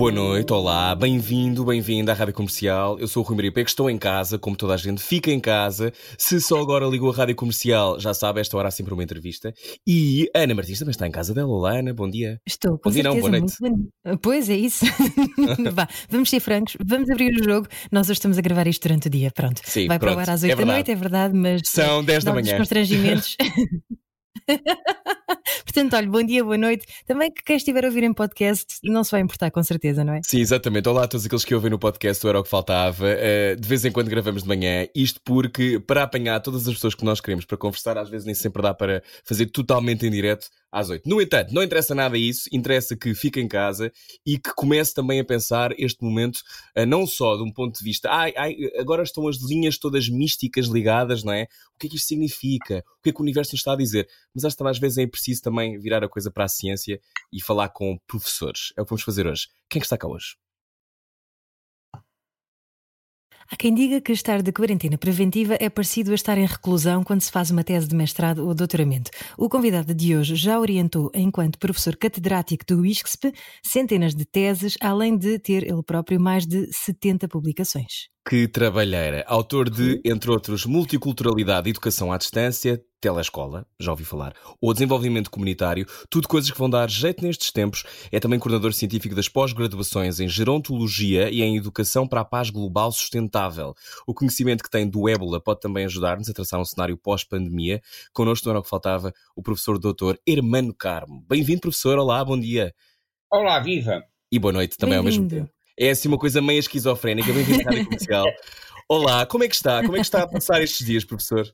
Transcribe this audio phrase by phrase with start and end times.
[0.00, 2.98] Boa noite, olá, bem-vindo, bem-vinda à Rádio Comercial.
[2.98, 5.38] Eu sou o Rui Maria Peco, estou em casa, como toda a gente, fica em
[5.38, 5.92] casa.
[6.16, 9.52] Se só agora ligou a Rádio Comercial, já sabe, esta hora há sempre uma entrevista.
[9.86, 11.50] E Ana Martins também está em casa dela.
[11.50, 12.40] Olá, Ana, bom dia.
[12.48, 13.56] Estou, com Bom dia, não, certeza, boa noite.
[13.60, 14.16] bom.
[14.22, 14.86] Pois é isso.
[15.70, 17.68] Vá, vamos ser francos, vamos abrir o jogo.
[17.92, 19.60] Nós hoje estamos a gravar isto durante o dia, pronto.
[19.62, 20.76] Sim, Vai pronto, para o ar às é 8 da verdade.
[20.76, 22.56] noite, é verdade, mas São 10 da manhã.
[22.56, 23.36] constrangimentos.
[25.72, 26.84] Portanto, olha, bom dia, boa noite.
[27.06, 30.14] Também que quem estiver a ouvir em podcast não se vai importar, com certeza, não
[30.14, 30.20] é?
[30.24, 30.88] Sim, exatamente.
[30.88, 33.04] Olá a todos aqueles que ouvem no podcast, Era o que Faltava.
[33.04, 36.96] Uh, de vez em quando gravamos de manhã, isto porque, para apanhar todas as pessoas
[36.96, 40.48] que nós queremos para conversar, às vezes nem sempre dá para fazer totalmente em direto
[40.70, 41.08] às 8.
[41.08, 43.92] No entanto, não interessa nada isso, interessa que fique em casa
[44.24, 46.38] e que comece também a pensar este momento,
[46.76, 50.08] uh, não só de um ponto de vista, ai, ai, agora estão as linhas todas
[50.08, 51.44] místicas ligadas, não é?
[51.74, 52.84] O que é que isto significa?
[52.98, 54.08] O que é que o universo nos está a dizer?
[54.34, 57.00] Mas acho que às vezes é preciso também virar a coisa para a ciência
[57.32, 58.72] e falar com professores.
[58.76, 59.48] É o que vamos fazer hoje.
[59.68, 60.36] Quem é que está cá hoje?
[63.52, 67.20] Há quem diga que estar de quarentena preventiva é parecido a estar em reclusão quando
[67.20, 69.10] se faz uma tese de mestrado ou doutoramento.
[69.36, 75.18] O convidado de hoje já orientou, enquanto professor catedrático do ISCSP, centenas de teses, além
[75.18, 78.08] de ter ele próprio mais de 70 publicações.
[78.30, 79.24] Que trabalheira.
[79.26, 85.28] Autor de, entre outros, Multiculturalidade e Educação à Distância, Telescola, já ouvi falar, ou Desenvolvimento
[85.32, 87.82] Comunitário, tudo coisas que vão dar jeito nestes tempos.
[88.12, 92.92] É também coordenador científico das pós-graduações em Gerontologia e em Educação para a Paz Global
[92.92, 93.74] Sustentável.
[94.06, 97.82] O conhecimento que tem do ébola pode também ajudar-nos a traçar um cenário pós-pandemia.
[98.12, 101.24] Connosco não era o que faltava, o professor doutor Hermano Carmo.
[101.28, 101.98] Bem-vindo, professor.
[101.98, 102.72] Olá, bom dia.
[103.28, 104.04] Olá, viva!
[104.30, 105.50] E boa noite também ao mesmo tempo.
[105.80, 107.32] É assim uma coisa meio esquizofrénica.
[107.32, 108.26] Bem-vindo à Rádio Comercial.
[108.88, 109.80] Olá, como é que está?
[109.82, 111.50] Como é que está a passar estes dias, professor?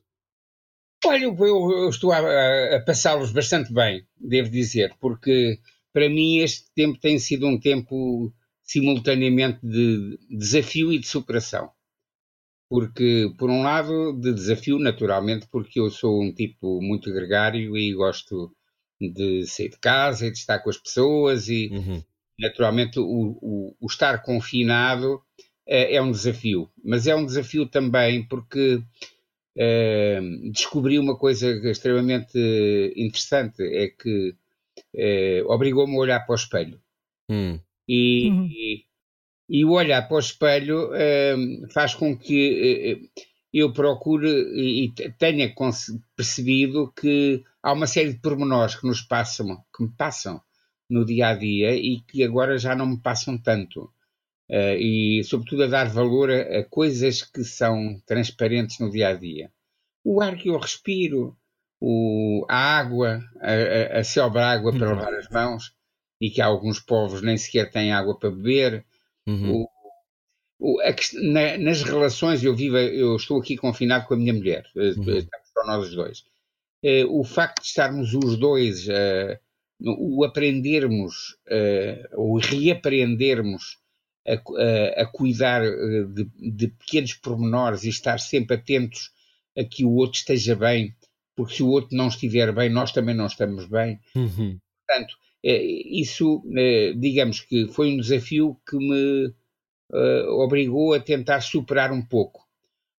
[1.05, 5.59] Olha, eu, eu estou a, a- a passá-los bastante bem, devo dizer, porque
[5.93, 8.33] para mim este tempo tem sido um tempo
[8.63, 11.71] simultaneamente de desafio e de superação.
[12.69, 17.93] Porque, por um lado, de desafio, naturalmente, porque eu sou um tipo muito gregário e
[17.93, 18.51] gosto
[18.99, 22.03] de sair de casa e de estar com as pessoas e, Uhum.
[22.39, 25.21] Naturalmente, o, o- o estar confinado
[25.65, 26.69] é, é um desafio.
[26.83, 28.81] Mas é um desafio também porque
[29.57, 30.19] eh,
[30.51, 32.37] descobri uma coisa extremamente
[32.95, 34.35] interessante: é que
[34.95, 36.81] eh, obrigou-me a olhar para o espelho.
[37.29, 37.59] Hum.
[37.87, 38.47] E, Uhum.
[38.49, 38.85] e,
[39.49, 40.89] e o olhar para o espelho
[41.73, 43.09] faz com que
[43.53, 45.53] eu procure e, e te- tenha
[46.15, 50.41] percebido que há uma série de pormenores que nos passam, que me passam
[50.89, 53.91] no dia a dia e que agora já não me passam tanto.
[54.49, 59.13] Eh, e, sobretudo, a dar valor a, a coisas que são transparentes no dia a
[59.13, 59.51] dia.
[60.03, 61.37] O ar que eu respiro,
[61.81, 64.95] o, a água, a, a, a sobra água para Uhum.
[64.95, 65.73] lavar as mãos,
[66.21, 68.85] e que alguns povos nem sequer têm água para beber.
[69.27, 69.63] Uhum.
[69.63, 69.69] O-
[70.59, 74.65] o- a na- nas relações, eu vivo, eu estou aqui confinado com a minha mulher,
[74.75, 75.17] eh, Uhum.
[75.17, 76.25] estamos só nós os dois.
[76.83, 79.39] Eh, o facto de estarmos os dois, no-
[79.79, 83.77] o aprendermos, eh, ou reaprendermos
[84.27, 89.11] a, a- a cuidar eh, de, de pequenos pormenores e estar sempre atentos
[89.57, 90.95] a que o outro esteja bem,
[91.35, 93.99] porque se o outro não estiver bem, nós também não estamos bem.
[94.15, 94.57] Uhum.
[94.87, 96.43] Portanto, eh, isso,
[96.97, 99.33] digamos que foi um desafio que me
[100.29, 102.45] obrigou a tentar superar um pouco.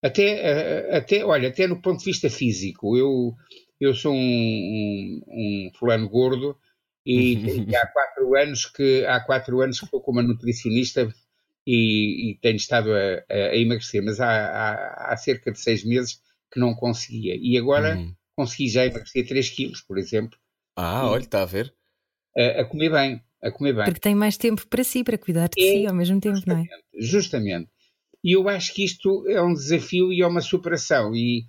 [0.02, 2.96] Até, até, olha, até no ponto de vista físico.
[2.96, 3.34] Eu,
[3.80, 6.56] eu sou um, um, um fulano gordo
[7.10, 11.08] e, e há quatro anos que há quatro anos que estou com uma nutricionista
[11.66, 16.20] e, e tenho estado a, a emagrecer, mas há, há, há cerca de seis meses
[16.50, 17.36] que não conseguia.
[17.40, 18.14] E agora Uhum.
[18.36, 20.38] consegui já emagrecer 3 quilos, por exemplo,
[20.76, 21.74] Ah, olha, está a ver?
[22.36, 23.84] a, a comer bem, a comer bem.
[23.84, 26.56] Porque tem mais tempo para si, para cuidar de É, si ao mesmo tempo, não
[26.58, 26.64] é?
[26.98, 27.70] Justamente.
[28.24, 31.14] E eu acho que isto é um desafio e é uma superação.
[31.14, 31.44] E,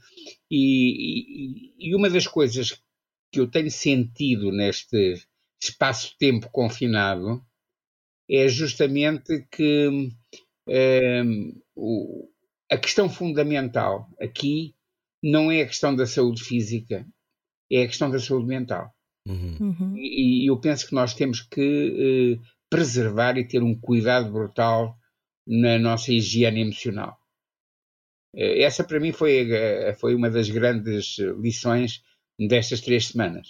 [0.50, 2.79] e, e- e uma das coisas
[3.31, 5.15] que eu tenho sentido neste
[5.61, 7.44] espaço-tempo confinado
[8.29, 10.11] é justamente que hum,
[11.75, 12.29] o-
[12.71, 14.75] a questão fundamental aqui
[15.23, 17.06] não é a questão da saúde física,
[17.71, 18.94] é a questão da saúde mental.
[19.27, 19.57] Uhum.
[19.59, 19.97] Uhum.
[19.97, 24.97] E, e eu penso que nós temos que eh, preservar e ter um cuidado brutal
[25.47, 27.17] na nossa higiene emocional.
[28.35, 32.01] Eh, Essa para mim foi, eh, foi uma das grandes lições
[32.51, 33.47] destas três semanas.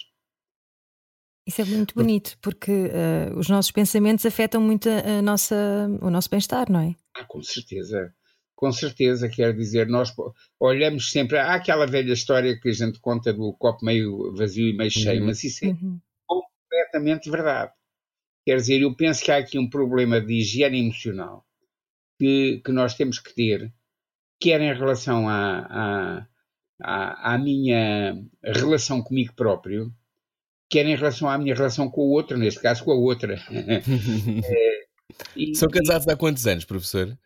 [1.46, 5.56] Isso é muito bonito, porque uh, os nossos pensamentos afetam muito a nossa,
[6.00, 6.94] o nosso bem-estar, não é?
[7.16, 8.14] Ah, com certeza.
[8.54, 10.14] Com certeza, quer dizer, nós
[10.60, 11.38] olhamos sempre.
[11.38, 15.20] Há aquela velha história que a gente conta do copo meio vazio e meio cheio,
[15.20, 15.26] uhum.
[15.26, 15.98] mas isso é uhum.
[16.26, 17.72] completamente verdade.
[18.44, 21.46] Quer dizer, eu penso que há aqui um problema de higiene emocional
[22.18, 23.72] que, que nós temos que ter,
[24.38, 26.26] quer em relação à, à,
[26.82, 28.14] à, à minha
[28.44, 29.90] relação comigo próprio,
[30.70, 33.34] quer em relação à minha relação com o outro, neste caso com a outra.
[33.50, 34.80] é,
[35.36, 37.18] e, São casados há quantos anos, professor?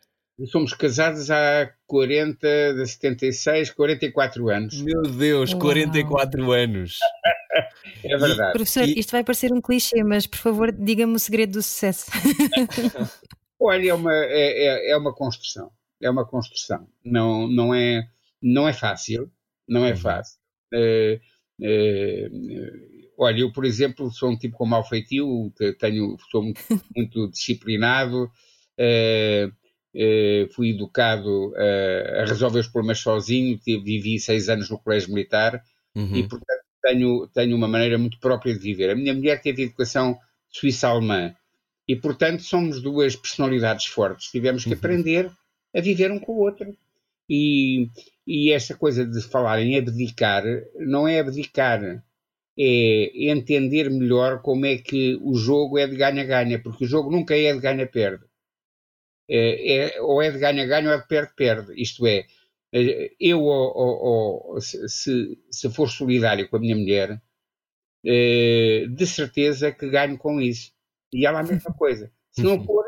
[0.47, 4.81] Somos casados há 40, de 76, 44 anos.
[4.81, 5.61] Meu Deus, Uau.
[5.61, 6.99] 44 anos.
[8.03, 8.51] é verdade.
[8.51, 8.99] Professor, e...
[8.99, 12.11] isto vai parecer um clichê, mas por favor, diga-me o segredo do sucesso.
[13.57, 15.71] Olha, é uma, é, é, é, uma construção.
[16.01, 16.85] É uma construção.
[17.03, 18.05] Não, não, é,
[18.41, 19.31] não é fácil.
[19.67, 19.97] Não é uhum.
[19.97, 20.37] fácil.
[20.73, 21.19] É,
[21.61, 22.29] é,
[23.17, 26.61] olha, eu, por exemplo, sou um tipo com mau feitio, tenho, sou muito,
[26.95, 28.29] muito disciplinado.
[28.77, 29.49] É,
[29.97, 35.63] eh, fui educado uh, a resolver os problemas sozinho, vivi seis anos no colégio militar
[35.95, 36.17] uhum.
[36.17, 38.89] e, portanto, tenho, tenho uma maneira muito própria de viver.
[38.89, 40.19] A minha mulher teve educação
[40.49, 41.33] suíça-alemã
[41.87, 44.29] e, portanto, somos duas personalidades fortes.
[44.29, 44.75] Tivemos que uhum.
[44.75, 45.31] aprender
[45.73, 46.75] a viver um com o outro.
[47.29, 47.87] E,
[48.27, 50.43] e esta coisa de falar em abdicar,
[50.77, 52.03] não é abdicar,
[52.57, 57.35] é entender melhor como é que o jogo é de ganha-ganha, porque o jogo nunca
[57.35, 58.25] é de ganha-perde
[59.29, 61.73] é, é, ou é de ganha-ganha ou é de perde-perde.
[61.81, 62.25] Isto é,
[62.73, 67.21] eh, eu, ou, ou, se, se for solidário com a minha mulher,
[68.05, 70.71] é, de certeza que ganho com isso.
[71.13, 72.11] E ela a mesma coisa.
[72.31, 72.85] Se não for,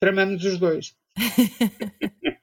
[0.00, 0.96] tramamos os dois.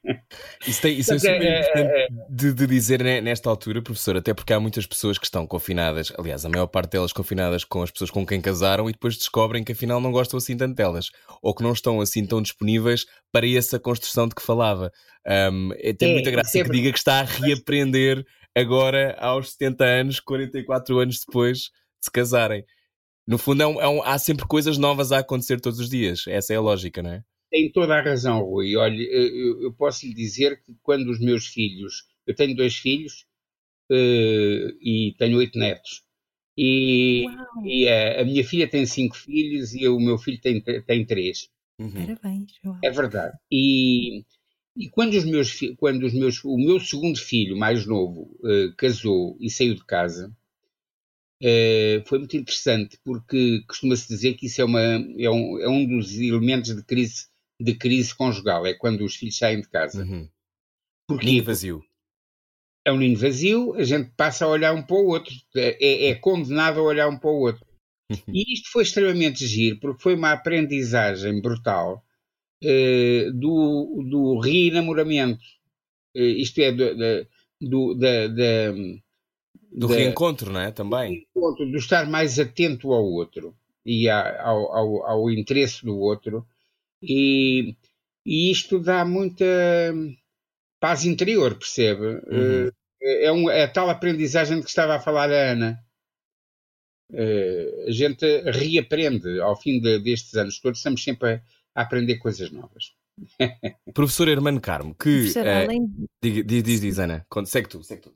[0.66, 2.08] Isso, tem, isso é super é, importante é, é.
[2.28, 6.44] de, de, dizer nesta altura, professor, até porque há muitas pessoas que estão confinadas, aliás,
[6.44, 9.72] a maior parte delas confinadas com as pessoas com quem casaram e depois descobrem que
[9.72, 11.10] afinal não gostam assim tanto delas,
[11.40, 14.90] ou que não estão assim tão disponíveis para essa construção de que falava.
[15.26, 18.24] Um, é, tem muita graça que diga que está a reaprender
[18.54, 21.70] agora aos 70 anos, 44 anos depois de
[22.02, 22.64] se casarem.
[23.26, 26.24] No fundo, é um, é um, há sempre coisas novas a acontecer todos os dias.
[26.28, 27.22] Essa é a lógica, não é?
[27.50, 28.76] Tem toda a razão, Rui.
[28.76, 33.26] Olha, eu, eu, posso lhe dizer que quando os meus filhos, eu tenho dois filhos
[33.90, 36.02] uh, e tenho oito netos.
[36.58, 37.26] E,
[37.64, 41.50] e a, a, minha filha tem cinco filhos e o meu filho tem, tem três.
[41.78, 41.90] Uhum.
[41.90, 42.78] Parabéns, João.
[42.82, 43.36] É verdade.
[43.52, 44.24] E,
[44.76, 49.36] e quando os meus quando os meus o meu segundo filho mais novo uh, casou
[49.40, 50.34] e saiu de casa
[51.42, 55.86] uh, foi muito interessante porque costuma-se dizer que isso é uma é um, é um
[55.86, 57.26] dos elementos de crise
[57.60, 60.04] de crise conjugal, é quando os filhos saem de casa.
[60.04, 60.28] Uhum.
[61.08, 61.26] Porquê?
[61.26, 61.82] Ninho vazio.
[62.84, 66.14] É um ninho vazio, a gente passa a olhar um para o outro, é, é
[66.14, 67.64] condenado a olhar um para o outro.
[68.10, 68.18] Uhum.
[68.28, 72.04] E isto foi extremamente giro, porque foi uma aprendizagem brutal
[72.62, 75.44] uh, do, do reenamoramento.
[76.16, 76.94] Uh, isto é, do,
[77.60, 78.72] do, da, da,
[79.72, 80.70] do reencontro, não é?
[80.70, 81.26] Também.
[81.34, 86.46] Do, do estar mais atento ao outro e ao, ao, ao interesse do outro
[87.02, 87.76] e,
[88.24, 89.44] e isto dá muita
[90.80, 92.06] paz interior, percebe?
[92.26, 92.70] Uhum.
[93.00, 95.82] Eh, é, um, é a tal aprendizagem de que estava a falar a Ana.
[97.12, 101.42] Uh, a gente reaprende ao fim de, destes anos todos, estamos sempre a,
[101.76, 102.94] a aprender coisas novas.
[103.94, 105.30] Professor Hermano Carmo, que.
[105.32, 106.08] Professor, uh, além...
[106.20, 108.14] diz, diz, diz, Ana, segue tu, segue tu.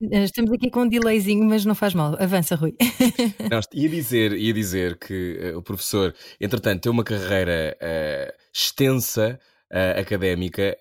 [0.00, 2.14] Eh, estamos aqui com um delayzinho, mas não faz mal.
[2.20, 2.76] Avança, Rui.
[3.50, 9.40] não, ia, dizer, ia dizer que uh, o professor, entretanto, tem uma carreira uh, extensa,
[9.72, 10.78] uh, académica.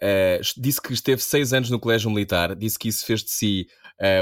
[0.55, 3.67] disse que esteve seis anos no Colégio Militar, disse que isso fez de si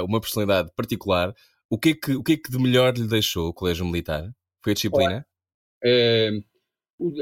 [0.07, 1.35] uma personalidade particular.
[1.69, 4.31] O que, é que, o que é que de melhor lhe deixou o Colégio Militar?
[4.63, 5.25] Foi a disciplina?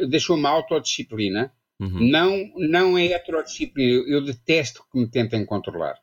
[0.08, 1.51] deixou uma autodisciplina.
[1.80, 2.12] Uhum.
[2.12, 3.92] Não, não é heterodisciplina.
[3.92, 6.03] Eu, eu detesto que me tentem controlar.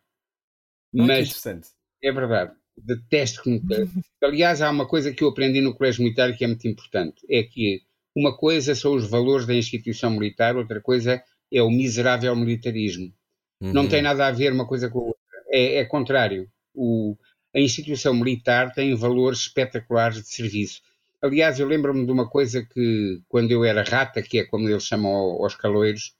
[0.93, 1.69] Mas interessante.
[2.03, 2.53] é verdade.
[2.77, 3.61] Detesto que.
[4.23, 7.25] Aliás, há uma coisa que eu aprendi no colégio militar que é muito importante.
[7.29, 7.83] É que
[8.15, 13.13] uma coisa são os valores da instituição militar, outra coisa é o miserável militarismo.
[13.61, 13.73] Uhum.
[13.73, 15.21] Não tem nada a ver uma coisa com a outra.
[15.49, 16.49] É, é contrário.
[16.75, 17.17] O,
[17.55, 20.81] a instituição militar tem valores espetaculares de serviço.
[21.23, 24.85] Aliás, eu lembro-me de uma coisa que, quando eu era rata, que é como eles
[24.85, 26.15] chamam aos caloeiros,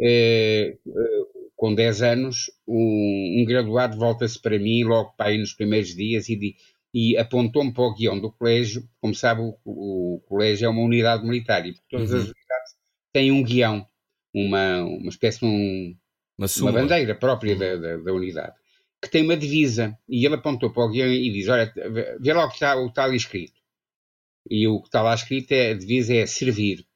[0.00, 0.76] é,
[1.58, 6.28] com 10 anos, um, um graduado volta-se para mim, logo para aí nos primeiros dias,
[6.28, 6.54] e,
[6.94, 8.88] e apontou-me para o guião do colégio.
[9.00, 12.18] Como sabe, o, o, colégio é uma unidade militar e todas uhum.
[12.18, 12.76] as unidades
[13.12, 13.84] têm um guião,
[14.32, 15.96] uma, uma espécie de um,
[16.38, 17.58] uma, uma bandeira própria uhum.
[17.58, 18.54] da, da, da, unidade.
[19.02, 19.98] que tem uma divisa.
[20.08, 21.72] E ele apontou para o guião e diz: Olha,
[22.20, 23.58] vê lá o que está, o que está ali escrito.
[24.48, 26.86] E o que está lá escrito é: a divisa é servir.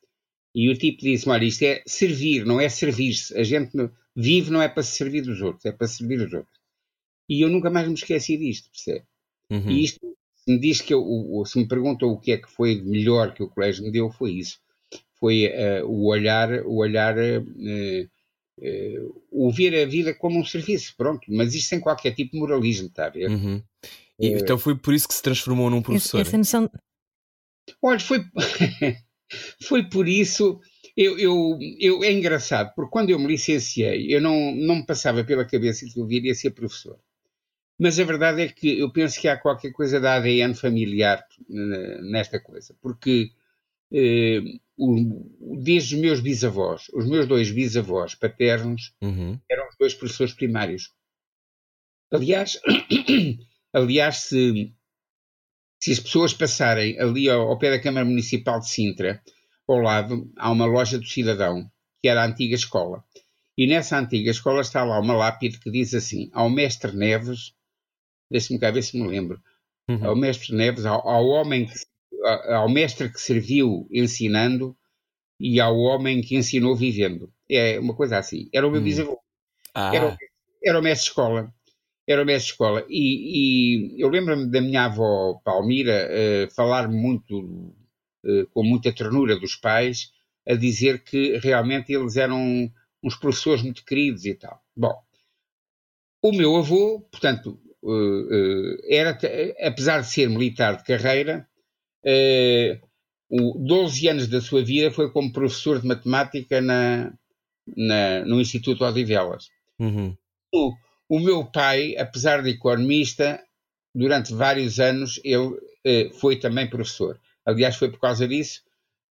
[0.55, 3.37] E o tipo disse: Olha, isto é servir, não é servir-se.
[3.37, 3.77] A gente
[4.15, 6.61] vive não é para se servir dos outros, é para servir os outros.
[7.29, 9.05] E eu nunca mais me esqueci disto, percebe?
[9.51, 9.71] Uhum.
[9.71, 10.01] E isto,
[10.37, 11.05] se me diz que eu,
[11.47, 14.11] se me perguntam o que é que foi de melhor que o colégio me deu,
[14.11, 14.59] foi isso.
[15.19, 18.11] Foi uh, o olhar, o olhar, uh,
[18.59, 22.39] uh, o ver a vida como um serviço, pronto, mas isto sem qualquer tipo de
[22.39, 23.31] moralismo, está a ver?
[23.31, 23.63] Uhum.
[24.19, 26.21] E, então foi por isso que se transformou num professor.
[26.21, 26.71] Essa noção...
[27.81, 28.25] Olha, foi,
[29.63, 30.61] foi por isso.
[30.97, 35.25] Eu, eu, eu, é engraçado, porque quando eu me licenciei, eu não, não me passava
[35.25, 36.99] pela cabeça que eu viria ser professor.
[37.79, 42.39] Mas a verdade é que eu penso que há qualquer coisa da ADN familiar nesta
[42.39, 43.31] coisa, porque
[43.93, 44.41] eh,
[44.77, 49.39] o, desde os meus bisavós, os meus dois bisavós paternos uhum.
[49.51, 50.93] eram os dois professores primários.
[52.11, 52.61] Aliás,
[53.73, 54.73] aliás se,
[55.81, 59.23] se as pessoas passarem ali ao, ao, pé da Câmara Municipal de Sintra,
[59.69, 63.05] ao lado há uma loja do cidadão, que era a antiga escola.
[63.57, 67.55] E nessa antiga escola está lá uma lápide que diz assim: ao mestre Neves,
[68.31, 69.41] deixe-me cá ver se me lembro,
[69.89, 70.07] uhum.
[70.07, 71.75] ao mestre Neves, ao, ao homem que,
[72.49, 74.77] ao mestre que serviu ensinando
[75.39, 77.33] e ao homem que ensinou vivendo.
[77.51, 78.49] É uma coisa assim.
[78.53, 78.85] Era o meu uhum.
[78.85, 79.19] bisavô.
[79.75, 79.95] Ah.
[79.95, 80.17] Era,
[80.65, 81.53] era o mestre de escola.
[82.07, 82.87] Era o mestre de escola.
[82.89, 87.75] E, e eu lembro-me da minha avó Palmira uh, falar muito,
[88.53, 90.13] com muita ternura dos pais,
[90.47, 92.71] a dizer que realmente eles eram
[93.03, 94.61] uns professores muito queridos e tal.
[94.77, 94.95] Bom,
[96.23, 99.19] o meu avô, portanto, uh, era,
[99.61, 101.47] apesar de ser militar de carreira,
[102.05, 102.93] uh,
[103.67, 107.13] 12 anos da sua vida foi como professor de matemática na,
[107.77, 109.49] na no Instituto Odivelas.
[109.81, 110.17] Uhum.
[110.55, 110.73] O,
[111.09, 113.43] o, meu pai, apesar de economista,
[113.95, 115.59] durante vários anos ele
[116.21, 117.19] foi também professor.
[117.45, 118.63] Aliás, foi por causa disso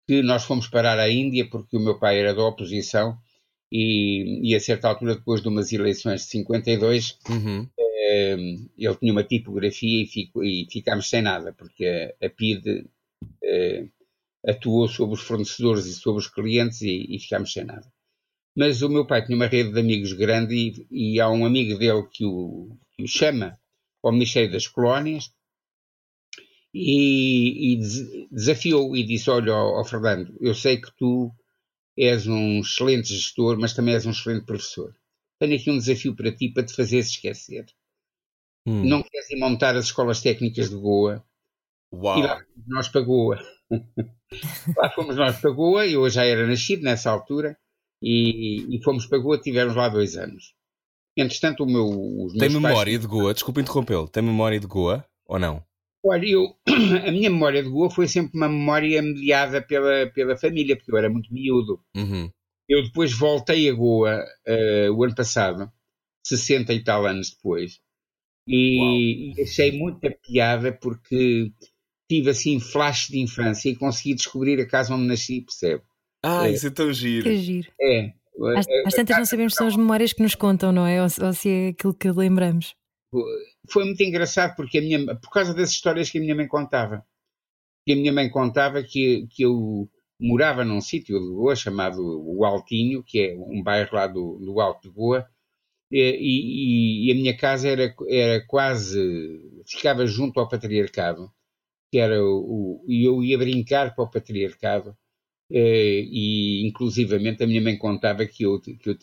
[0.07, 3.17] que nós fomos parar à Índia, porque o meu pai era da oposição
[3.71, 7.69] e, e a certa altura, depois de umas eleições de 52, uhum.
[7.79, 8.37] eh,
[8.77, 11.87] ele tinha uma tipografia e, fico, e ficámos sem nada, porque
[12.21, 12.89] a, a PID
[13.45, 13.87] eh,
[14.45, 17.87] atuou sobre os fornecedores e sobre os clientes e, e ficámos sem nada.
[18.57, 21.79] Mas o meu pai tinha uma rede de amigos grande e, e há um amigo
[21.79, 23.57] dele que o, que o chama
[24.03, 25.33] ao Ministério das Colónias
[26.73, 31.33] e, e desafiou e disse: Olha, ó Fernando, eu sei que tu
[31.97, 34.95] és um excelente gestor, mas também és um excelente professor.
[35.39, 37.67] Tenho aqui um desafio para ti para te fazeres esquecer.
[38.67, 38.85] Hum.
[38.85, 41.25] Não queres ir montar as escolas técnicas de Goa?
[41.93, 42.19] Uau.
[42.19, 43.39] E lá fomos nós para Goa.
[44.77, 47.59] lá fomos nós para Goa, eu já era nascido nessa altura,
[48.03, 50.55] e, e fomos para Goa, tivemos lá dois anos.
[51.17, 52.29] Entretanto, o meu.
[52.39, 53.01] Tem memória pais...
[53.01, 53.35] de Goa?
[53.35, 54.09] Desculpa interrompê-lo.
[54.09, 55.65] Tem memória de Goa ou não?
[56.05, 56.57] Olha, eu,
[57.07, 60.97] a minha memória de Goa foi sempre uma memória mediada pela, pela família, porque eu
[60.97, 61.81] era muito miúdo.
[61.95, 62.31] Uhum.
[62.69, 65.71] Eu depois voltei a Goa uh, o ano passado,
[66.27, 67.81] 60 e tal anos depois,
[68.47, 71.53] e, e achei muita piada porque
[72.09, 75.83] tive assim flash de infância e consegui descobrir a casa onde nasci, percebe?
[76.23, 76.53] Ah, é.
[76.53, 77.25] isso é tão giro.
[77.25, 77.69] Que giro.
[77.81, 78.13] É.
[78.57, 81.03] Às, às tantas não sabemos se são as memórias que nos contam, não é?
[81.03, 82.75] Ou, ou se é aquilo que lembramos
[83.69, 87.05] foi muito engraçado porque a minha, por causa das histórias que a minha mãe contava.
[87.87, 89.89] Que a minha mãe contava que, que eu
[90.21, 94.61] morava num sítio de Goa chamado o Altinho, que é um bairro lá do, do
[94.61, 95.27] Alto de Goa,
[95.91, 101.33] e, e, e, a minha casa era, era quase, ficava junto ao patriarcado,
[101.91, 104.97] que era o, e eu ia brincar para o patriarcado,
[105.51, 108.97] e inclusivamente a minha mãe contava que eu, que eu,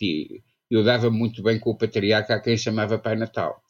[0.69, 3.61] eu dava muito bem com o patriarca a quem chamava Pai Natal.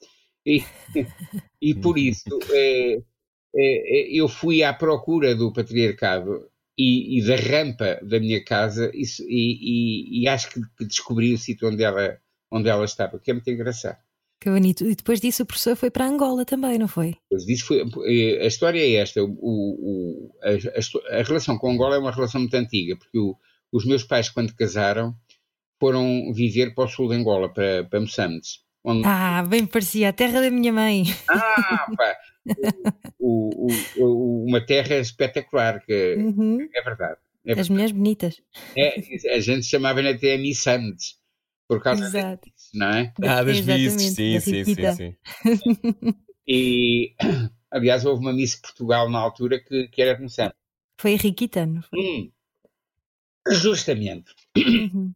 [0.48, 0.64] E,
[1.62, 3.02] e por isso é, é,
[3.56, 9.04] é, eu fui à procura do patriarcado e, e da rampa da minha casa e,
[9.28, 12.18] e, e, acho que, descobri o sítio onde ela,
[12.50, 13.98] onde ela estava, que é muito engraçado.
[14.40, 14.86] Que bonito.
[14.86, 17.16] E depois disso o professor foi para Angola também, não foi?
[17.24, 19.22] Depois disso foi, a história é esta.
[19.24, 23.36] O, o, a, a, a, relação com Angola é uma relação muito antiga, porque o,
[23.74, 25.16] os meus pais, quando casaram,
[25.80, 28.67] foram viver para o sul de Angola, para, para Moçambique.
[28.90, 29.06] Onde...
[29.06, 31.04] Ah, bem parecia, a terra da minha mãe.
[31.28, 32.18] Ah, pá!
[33.20, 36.70] o, o, o, uma terra espetacular, que uhum.
[36.74, 37.18] é verdade.
[37.46, 38.42] É As mulheres bonitas.
[38.78, 38.96] É,
[39.36, 41.18] a gente chamava-lhe até Missandes,
[41.68, 42.50] por causa Exato.
[42.50, 43.14] disso, não é?
[43.24, 45.16] Ah, das misses, sim, sim, sim, sim.
[46.50, 47.14] E,
[47.70, 50.56] aliás, houve uma Miss Portugal na altura que, que era de Moçambique.
[50.98, 52.00] Foi a Riquita, não foi?
[52.00, 52.32] Hum.
[53.50, 54.34] Justamente.
[54.56, 55.12] Uhum.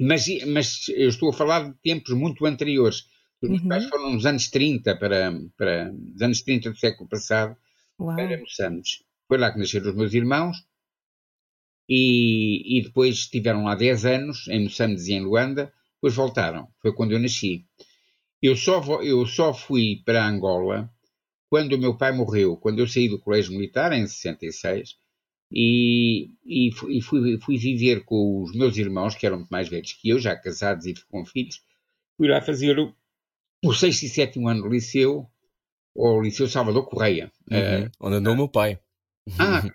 [0.00, 3.04] Mas, mas eu estou a falar de tempos muito anteriores.
[3.42, 3.90] Os meus pais uhum.
[3.90, 7.56] foram nos anos 30 para, para os anos 30 do século passado
[7.98, 8.14] Uau.
[8.14, 9.04] para Moçambique.
[9.26, 10.56] Foi lá que nasceram os meus irmãos
[11.88, 16.68] e, e depois estiveram lá 10 anos em Moçambique e em Luanda, depois voltaram.
[16.80, 17.64] Foi quando eu nasci.
[18.40, 20.90] Eu só, eu só fui para Angola
[21.48, 24.96] quando o meu pai morreu, quando eu saí do colégio militar em 66
[25.50, 29.92] e, e, fui, fui, fui, viver com os meus irmãos, que eram muito mais velhos
[29.94, 31.62] que eu, já casados e com filhos,
[32.16, 32.94] fui lá fazer o,
[33.64, 35.26] o sexto e sétimo ano do liceu,
[35.94, 37.32] ou Liceu Salvador Correia.
[37.50, 37.84] Uhum.
[37.86, 38.78] Uh, onde andou o meu pai.
[39.38, 39.66] Ah,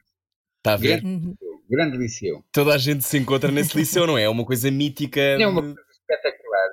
[0.57, 1.01] está a ver?
[1.01, 1.35] Grande,
[1.69, 2.43] grande, liceu.
[2.51, 4.23] Toda a gente se encontra nesse liceu, não é?
[4.23, 5.19] É uma coisa mítica.
[5.19, 6.69] É uma coisa espetacular.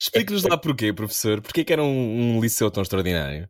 [0.00, 1.42] Explique-nos lá porquê, professor.
[1.42, 3.48] Porquê que era um, um liceu tão extraordinário?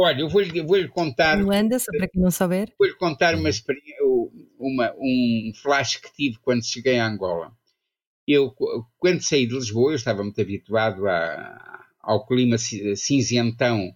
[0.00, 1.42] Olha, eu vou-lhe vou contar.
[1.42, 2.72] Luanda, só para quem não souber.
[2.78, 3.50] Vou-lhe contar uma,
[4.56, 7.52] uma, um flash que tive quando cheguei a Angola.
[8.26, 8.54] Eu,
[8.96, 13.92] quando saí de Lisboa, eu estava muito habituado a, ao clima cinzentão.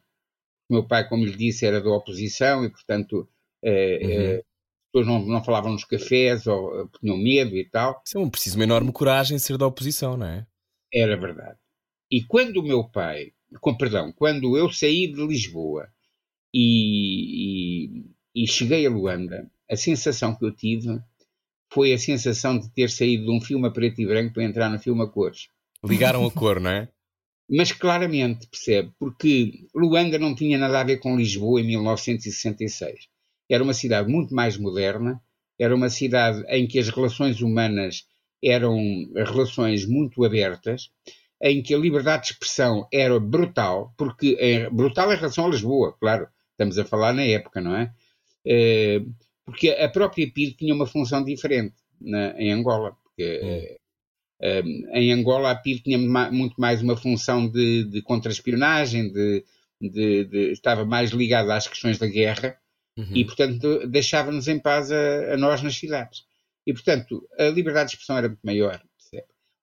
[0.69, 3.29] Meu pai, como lhe disse, era da oposição e, portanto,
[3.63, 4.11] eh, uhum.
[4.11, 4.43] eh,
[4.91, 8.03] pessoas não, não falavam nos cafés ou tinham medo e tal.
[8.05, 10.47] Isso é um preciso uma enorme coragem ser da oposição, não é?
[10.93, 11.59] Era verdade.
[12.11, 15.89] E quando o meu pai, com perdão, quando eu saí de Lisboa
[16.53, 18.05] e,
[18.35, 21.01] e, e cheguei a Luanda, a sensação que eu tive
[21.73, 24.69] foi a sensação de ter saído de um filme a preto e branco para entrar
[24.69, 25.49] no filme a cores.
[25.85, 26.89] Ligaram a cor, não é?
[27.51, 33.09] Mas claramente, percebe, porque Luanda não tinha nada a ver com Lisboa em 1966.
[33.51, 35.21] Era uma cidade muito mais moderna,
[35.59, 38.07] era uma cidade em que as relações humanas
[38.43, 38.79] eram
[39.15, 40.91] relações muito abertas,
[41.43, 45.97] em que a liberdade de expressão era brutal, porque é brutal em relação a Lisboa,
[45.99, 47.93] claro, estamos a falar na época, não é?
[48.47, 49.03] é
[49.45, 53.77] porque a própria PID tinha uma função diferente na, em Angola, porque hum.
[54.41, 54.63] é,
[55.01, 59.45] em Angola a PID tinha muito mais uma função de, de contra-espionagem, de,
[59.81, 62.57] de, de, estava mais ligada às questões da guerra,
[62.97, 63.17] Uhum.
[63.17, 66.25] E, portanto, deixava-nos em paz a, a, nós nas cidades.
[66.67, 68.83] E, portanto, a liberdade de expressão era muito maior.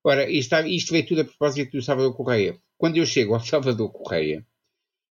[0.03, 2.59] Ora, isto, isto veio tudo a propósito do Salvador Correia.
[2.77, 4.45] Quando eu chego ao Salvador Correia,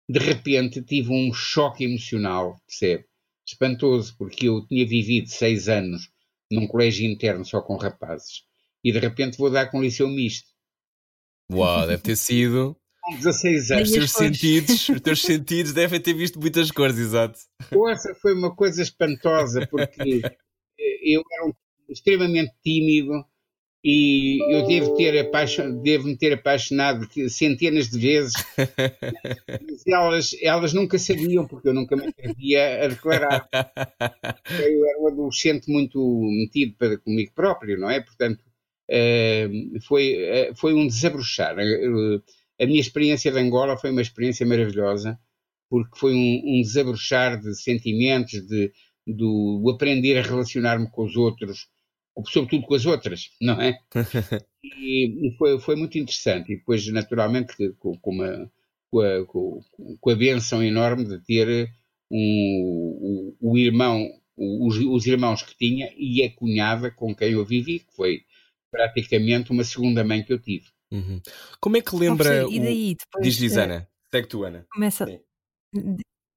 [0.08, 3.06] de repente tive um choque emocional, percebe?
[3.46, 6.10] Espantoso, porque eu tinha vivido seis anos
[6.50, 8.42] num colégio interno só com rapazes
[8.84, 10.46] e de repente vou dar com um liceu misto.
[11.50, 13.88] Uau, deve ter sido com 16 anos.
[13.90, 17.38] Os teus, sentidos, os teus sentidos devem ter visto muitas cores, exato.
[17.90, 20.22] Essa foi uma coisa espantosa, porque
[21.02, 21.52] eu era um,
[21.88, 23.24] extremamente tímido
[23.84, 25.82] e eu devo, ter apaixon...
[25.82, 28.32] devo me ter apaixonado centenas de vezes.
[29.68, 33.46] Mas elas, elas nunca sabiam, porque eu nunca me atrevia a declarar.
[34.58, 35.98] Eu era um adolescente muito
[36.30, 38.00] metido para comigo próprio, não é?
[38.00, 38.42] Portanto,
[38.88, 39.48] eh,
[39.86, 41.58] foi, eh, foi um desabrochar.
[41.58, 42.20] Eh,
[42.62, 45.18] a minha experiência de Angola foi uma experiência maravilhosa,
[45.68, 48.72] porque foi um, um desabrochar de sentimentos, de,
[49.06, 51.68] do aprender a relacionar-me com os outros,
[52.26, 53.78] sobretudo com as outras, não é?
[54.62, 56.52] e, e foi, foi, muito interessante.
[56.52, 58.50] E depois, naturalmente, com, com, uma,
[58.90, 59.60] com, a, com,
[60.00, 61.70] com a benção enorme de ter
[62.10, 67.44] um, o, o irmão, os, os, irmãos que tinha e a cunhada com quem eu
[67.44, 68.22] vivi, que foi
[68.70, 70.66] praticamente uma segunda mãe que eu tive.
[70.92, 71.20] Uhum.
[71.60, 72.46] Como é que lembra.
[72.48, 73.88] e daí, depois, Diz, diz Ana.
[74.12, 74.66] Segue tu, Ana.
[74.72, 75.06] Começa.
[75.06, 75.96] Sim.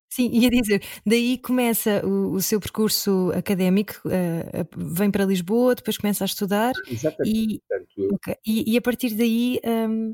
[0.10, 5.98] Sim, ia dizer, daí começa o, o seu percurso académico, uh, vem para Lisboa, depois
[5.98, 7.36] começa a estudar Exatamente.
[7.36, 7.62] E,
[8.13, 10.13] okay, e, e, a partir daí um,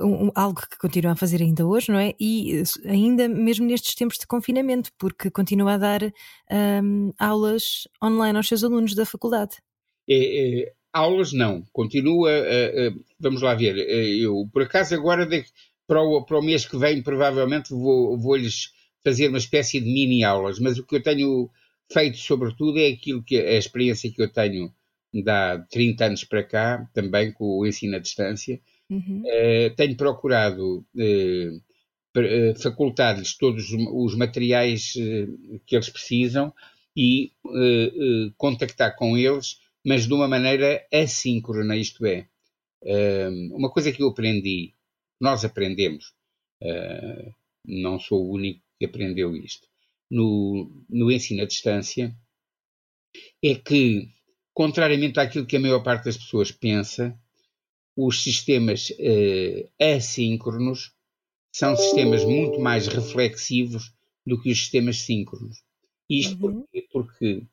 [0.00, 2.14] um, algo que continua a fazer ainda hoje, não é?
[2.18, 6.00] E ainda mesmo nestes tempos de confinamento, porque continua a dar
[6.82, 9.56] um, aulas online aos seus alunos da faculdade.
[10.08, 12.30] É, é, aulas não, continua,
[13.18, 15.44] vamos lá ver, eu por acaso agora de,
[15.86, 18.72] para, o, para o mês que vem provavelmente vou, vou-lhes
[19.04, 21.50] fazer uma espécie de mini aulas, mas o que eu tenho
[21.92, 24.72] feito sobretudo é aquilo que a experiência que eu tenho
[25.28, 28.58] há 30 anos para cá, também com o ensino à distância,
[28.90, 29.22] uhum.
[29.76, 30.84] tenho procurado
[32.62, 34.94] facultar-lhes todos os materiais
[35.66, 36.52] que eles precisam
[36.96, 37.32] e
[38.38, 42.26] contactar com eles mas de uma maneira assíncrona, isto é,
[43.52, 44.72] uma coisa que eu aprendi,
[45.20, 46.14] nós aprendemos,
[47.62, 49.66] não sou o único que aprendeu isto,
[50.10, 52.14] no, no ensino à distância,
[53.42, 54.08] é que,
[54.52, 57.18] contrariamente àquilo que a maior parte das pessoas pensa,
[57.96, 60.92] os sistemas uh, assíncronos
[61.52, 63.92] são sistemas muito mais reflexivos
[64.26, 65.62] do que os sistemas síncronos.
[66.10, 66.62] Isto uhum.
[66.62, 67.46] porque, porque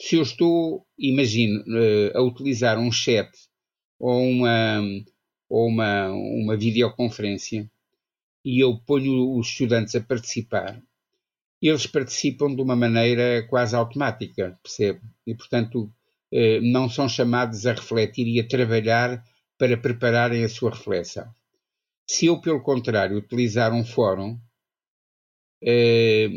[0.00, 3.30] se eu estou, imagino, uh, a utilizar um chat
[3.98, 4.80] ou uma,
[5.48, 7.70] ou uma, uma videoconferência
[8.44, 10.82] e eu ponho os estudantes a participar,
[11.60, 15.00] eles participam de uma maneira quase automática, percebe?
[15.26, 15.92] E, portanto,
[16.32, 19.22] eh, não são chamados a refletir e a trabalhar
[19.58, 21.28] para prepararem a sua reflexão.
[22.06, 24.40] Se eu, pelo contrário, utilizar um fórum
[25.62, 26.28] eh,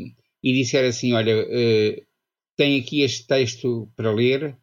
[0.43, 2.03] e disser assim: olha, eh,
[2.57, 4.57] tem aqui este texto para ler,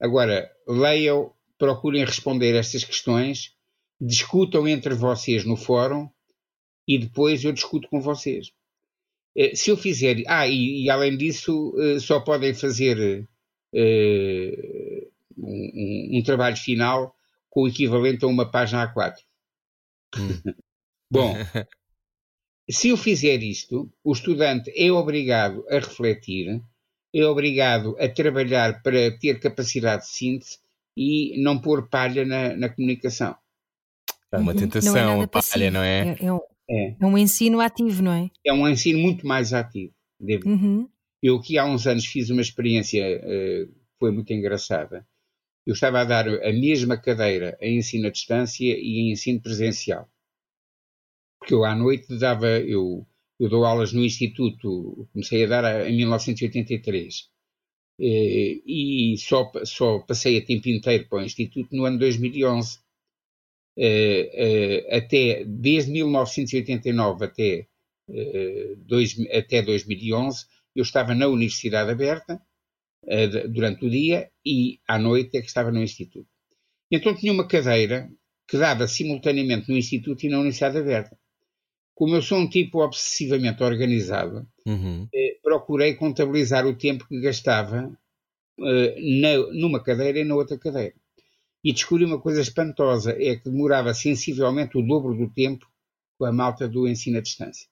[0.00, 3.54] agora leiam, procurem responder estas questões,
[4.00, 6.08] discutam entre vocês no fórum
[6.86, 8.52] e depois eu discuto com vocês.
[9.36, 10.22] Eh, se eu fizer.
[10.26, 13.28] Ah, e, e além disso, eh, só podem fazer
[13.74, 17.14] uh, um, um, trabalho final
[17.50, 19.14] com o equivalente a uma página A4.
[20.16, 20.52] Hum.
[21.10, 21.34] Bom,
[22.70, 26.62] se eu fizer isto, o estudante é obrigado a refletir,
[27.14, 30.58] é obrigado a trabalhar para ter capacidade de síntese
[30.96, 33.36] e não pôr palha na, na comunicação.
[34.32, 36.16] É uma tentação, não é palha, não é?
[36.20, 36.96] É, é, um, é?
[37.00, 38.30] é, um, ensino ativo, não é?
[38.44, 39.92] É um ensino muito mais ativo.
[40.18, 40.48] Devo.
[40.48, 40.88] Uhum.
[41.22, 45.06] Eu aqui há uns anos fiz uma experiência uh, foi muito engraçada.
[45.66, 50.08] Eu estava a dar a mesma cadeira em ensino à distância e em ensino presencial.
[51.38, 53.06] Porque eu à noite dava, eu,
[53.38, 57.28] eu dou aulas no Instituto, comecei a dar em 1983.
[57.98, 62.78] Eh, e só, só passei a tempo inteiro para o Instituto no ano 2011.
[63.78, 67.66] Eh, eh, até, desde 1989 até,
[68.78, 72.40] dois, até 2011, eu estava na Universidade Aberta,
[73.50, 76.28] durante o dia, e à noite é que estava no Instituto.
[76.90, 78.08] Então tinha uma cadeira
[78.48, 81.18] que dava simultaneamente no Instituto e na Universidade Aberta.
[81.94, 85.08] Como eu sou um tipo obsessivamente organizado, uhum.
[85.42, 87.96] procurei contabilizar o tempo que gastava
[88.58, 90.94] na, numa cadeira e na outra cadeira.
[91.66, 95.68] E descobri uma coisa espantosa: é que demorava sensivelmente o dobro do tempo
[96.16, 97.66] com a malta do ensino à distância.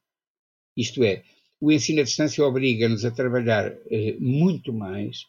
[0.76, 1.22] Isto é,
[1.60, 5.28] o ensino à distância obriga-nos a trabalhar eh, muito mais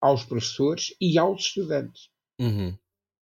[0.00, 2.08] aos professores e aos estudantes.
[2.40, 2.74] Uhum.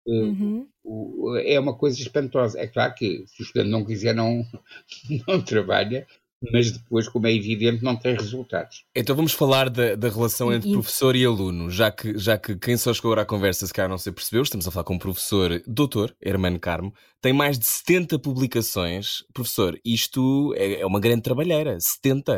[0.06, 1.38] Uh, uhum.
[1.38, 2.60] é uma coisa espantosa.
[2.60, 4.46] É claro que se o estudante não quiser, não,
[5.26, 6.06] não trabalha,
[6.52, 8.84] mas depois, como é evidente, não tem resultados.
[8.96, 10.74] Então vamos falar da, da relação entre e...
[10.74, 13.90] professor e aluno, já que, já que quem só chegou agora à conversa se calhar
[13.90, 17.66] não se percebeu, estamos a falar com o professor doutor Hermano Carmo, tem mais de
[17.66, 19.24] 70 publicações.
[19.34, 22.36] Professor, isto é, é uma grande trabalheira, 70.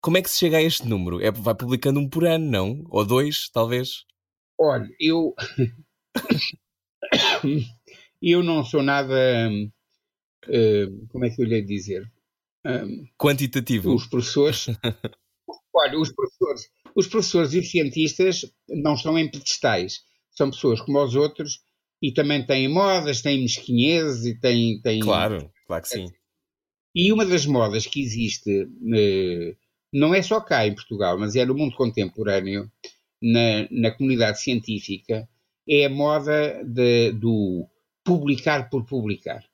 [0.00, 1.20] Como é que se chega a este número?
[1.20, 2.84] É, vai publicando um por ano, não?
[2.88, 4.04] Ou dois, talvez?
[4.58, 5.34] Olha, eu...
[8.22, 9.14] eu não sou nada...
[10.46, 12.08] Uh, como é que eu lhe ia dizer?
[12.66, 13.94] Um, quantitativo.
[13.94, 14.66] Os professores,
[15.74, 16.62] olha, os professores,
[16.94, 20.00] os professores e os cientistas não estão em pedestais,
[20.30, 21.60] são pessoas como os outros
[22.02, 25.00] e também têm modas, têm mesquinhez e têm, têm.
[25.00, 26.06] Claro, claro que sim.
[26.94, 29.54] E uma das modas que existe, eh,
[29.92, 32.70] não é só cá em Portugal, mas é no mundo contemporâneo,
[33.22, 35.28] na, na comunidade científica,
[35.68, 37.68] é a moda de, do
[38.04, 39.44] publicar por publicar.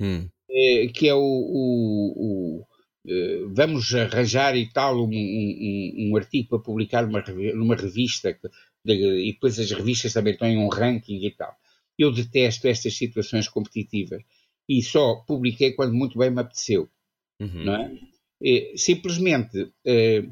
[0.00, 0.28] Hum.
[0.54, 2.66] Eh, que é o, o, o
[3.08, 7.22] eh, vamos arranjar e tal um, um, um artigo para publicar numa,
[7.54, 8.38] numa revista
[8.84, 11.54] de, e depois as revistas também têm um ranking e tal.
[11.98, 14.22] Eu detesto estas situações competitivas
[14.68, 16.88] e só publiquei quando muito bem me apeteceu.
[17.40, 17.64] Uhum.
[17.64, 17.98] Não é?
[18.42, 20.24] é simplesmente, é,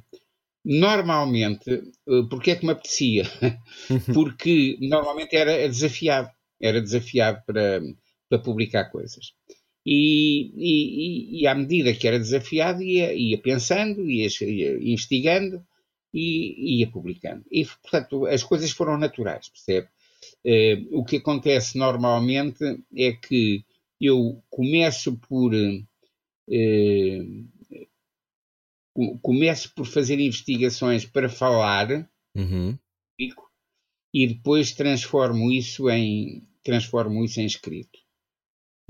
[0.64, 1.82] normalmente,
[2.28, 3.24] porque é que me apetecia?
[4.14, 6.30] porque normalmente era desafiado,
[6.60, 7.80] era desafiado para,
[8.28, 9.34] para publicar coisas.
[9.84, 15.64] E, e, e, à medida que era desafiado, ia, ia pensando, ia, ia, investigando
[16.12, 17.44] e ia publicando.
[17.50, 19.88] E, portanto, as coisas foram naturais, percebe?
[20.44, 22.62] Eh, o que acontece normalmente
[22.94, 23.64] é que
[24.00, 25.54] eu começo por.
[25.54, 27.22] Eh,
[29.22, 32.76] começo por fazer investigações para falar uhum.
[34.12, 37.98] e depois transformo isso em transformo isso em escrito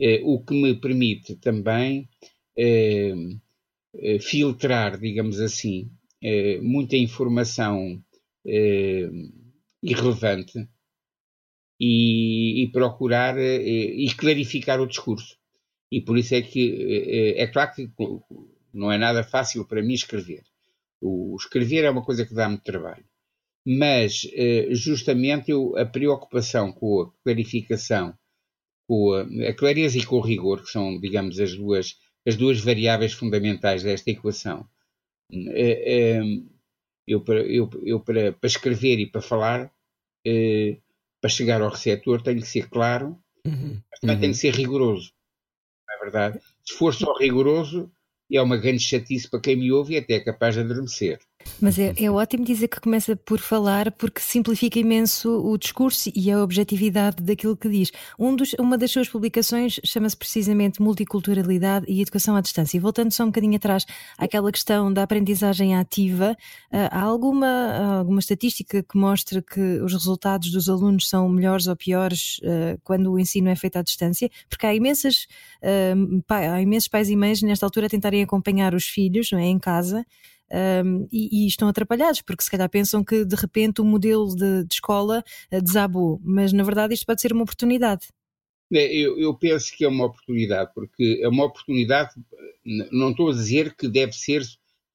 [0.01, 2.09] eh, o que me permite também
[2.57, 3.15] eh,
[3.95, 5.91] eh, filtrar, digamos assim,
[6.63, 8.03] muita informação
[9.83, 10.69] irrelevante
[11.79, 15.39] e, e procurar e clarificar o discurso.
[15.91, 17.91] E por isso é que é claro que
[18.73, 20.43] não é nada fácil para mim escrever.
[21.01, 23.05] O escrever é uma coisa que dá-me trabalho.
[23.67, 24.27] Mas
[24.73, 28.15] justamente eu, a preocupação com a clarificação
[28.91, 33.13] com a, clareza e com o rigor, que são, digamos, as duas, as duas variáveis
[33.13, 34.67] fundamentais desta equação.
[35.33, 36.23] É, é,
[37.07, 39.73] eu, para, eu, eu para, para, escrever e para falar,
[40.27, 40.77] é,
[41.21, 43.81] para chegar ao receptor, tenho que ser claro Uhum.
[43.91, 44.21] Mas também uhum.
[44.21, 45.13] tem que ser rigoroso.
[45.89, 46.41] Não é verdade?
[46.65, 47.91] Se for só rigoroso,
[48.31, 51.21] é uma grande chatice para quem me ouve e até é capaz de adormecer.
[51.61, 56.31] Mas é, é, ótimo dizer que começa por falar, porque simplifica imenso o discurso e
[56.31, 57.93] a objetividade daquilo que diz.
[58.19, 62.77] Um dos, uma das suas publicações chama-se precisamente Multiculturalidade e Educação à Distância.
[62.77, 63.85] E voltando só um bocadinho atrás
[64.17, 66.35] àquela questão da aprendizagem ativa,
[66.73, 71.77] ah, há alguma, alguma estatística que mostra que os resultados dos alunos são melhores ou
[71.77, 74.31] piores uh, quando o ensino é feito à distância?
[74.49, 75.27] Porque há, imensas,
[75.63, 79.59] uh, há imensos pais e mães nesta altura a tentarem acompanhar os filhos é, em
[79.59, 80.05] casa
[80.53, 84.65] um, e, e, estão atrapalhados, porque se calhar pensam que de repente o modelo de,
[84.65, 88.09] de escola uh, desabou, mas na verdade isto pode ser uma oportunidade.
[88.73, 92.11] É, eu, eu, penso que é uma oportunidade, porque é uma oportunidade,
[92.93, 94.43] não estou a dizer que deve ser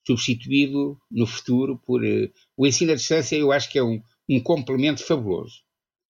[0.05, 2.03] substituído no futuro por.
[2.03, 5.61] Uh, o ensino à distância, eu acho que é um, um complemento fabuloso.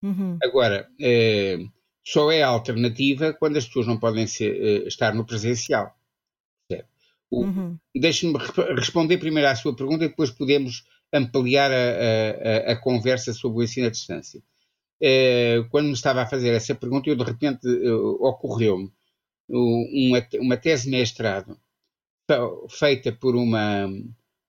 [0.03, 0.39] Uhum.
[0.43, 1.71] Agora, uh,
[2.03, 5.95] só é alternativa quando as pessoas não podem ser, estar no presencial.
[7.31, 7.79] Uhum.
[7.95, 8.37] Deixe-me
[8.77, 13.63] responder primeiro à sua pergunta e depois podemos ampliar a, a, a conversa sobre o
[13.63, 14.43] ensino à distância.
[15.03, 18.93] É, quando me estava a fazer essa pergunta, eu de repente uh, ocorreu-me
[19.49, 21.59] uma, uma tese de mestrado
[22.69, 23.89] feita por uma,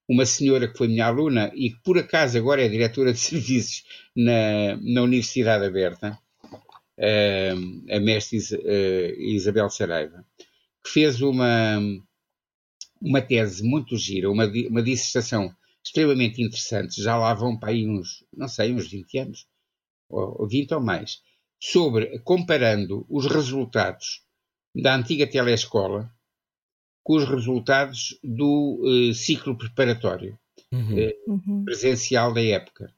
[0.08, 3.84] uma senhora que foi minha aluna e que por acaso agora é diretora de serviços
[4.16, 6.20] na, na Universidade Aberta,
[7.00, 8.40] uh, a mestre
[9.18, 10.26] Isabel Saraiva,
[10.84, 11.80] que fez uma,
[13.02, 18.24] uma tese muito gira, uma, uma dissertação extremamente interessante, já lá vão para aí uns,
[18.32, 19.48] não sei, uns 20 anos,
[20.08, 21.22] ou, ou 20 ou mais,
[21.60, 24.24] sobre, comparando os resultados
[24.76, 26.12] da antiga telescola
[27.04, 30.38] com os resultados do uh, ciclo preparatório
[30.72, 32.94] uh, presencial da época.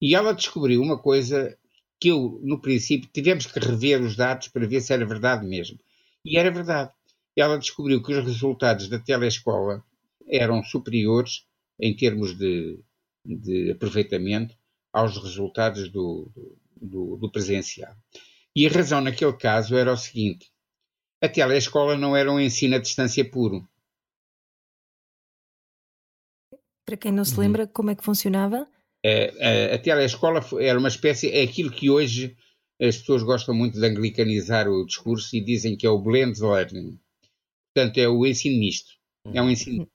[0.00, 1.56] E ela descobriu uma coisa
[2.00, 5.78] que eu, no princípio, tivemos que rever os dados para ver se era verdade mesmo.
[6.24, 6.92] E era verdade
[7.40, 9.84] ela descobriu que os resultados da telescola
[10.26, 11.46] eram superiores
[11.80, 12.78] em termos de,
[13.24, 14.56] de aproveitamento
[14.92, 16.30] aos resultados do,
[16.76, 17.94] do, do, presencial.
[18.54, 20.50] E a razão naquele caso era o seguinte:
[21.22, 23.66] a telescola não era um ensino à distância puro.
[26.84, 27.40] Para quem não se uhum.
[27.40, 28.66] lembra, como é que funcionava?
[29.04, 32.36] A, a, a telescola era uma espécie, é aquilo que hoje
[32.80, 36.98] as pessoas gostam muito de anglicanizar o discurso e dizem que é o blend learning.
[37.74, 38.90] Portanto, é o ensino misto.
[39.32, 39.88] É um ensino.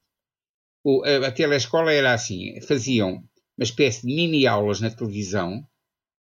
[0.84, 3.24] O, a, a telescola era assim: faziam
[3.58, 5.66] uma espécie de mini aulas na televisão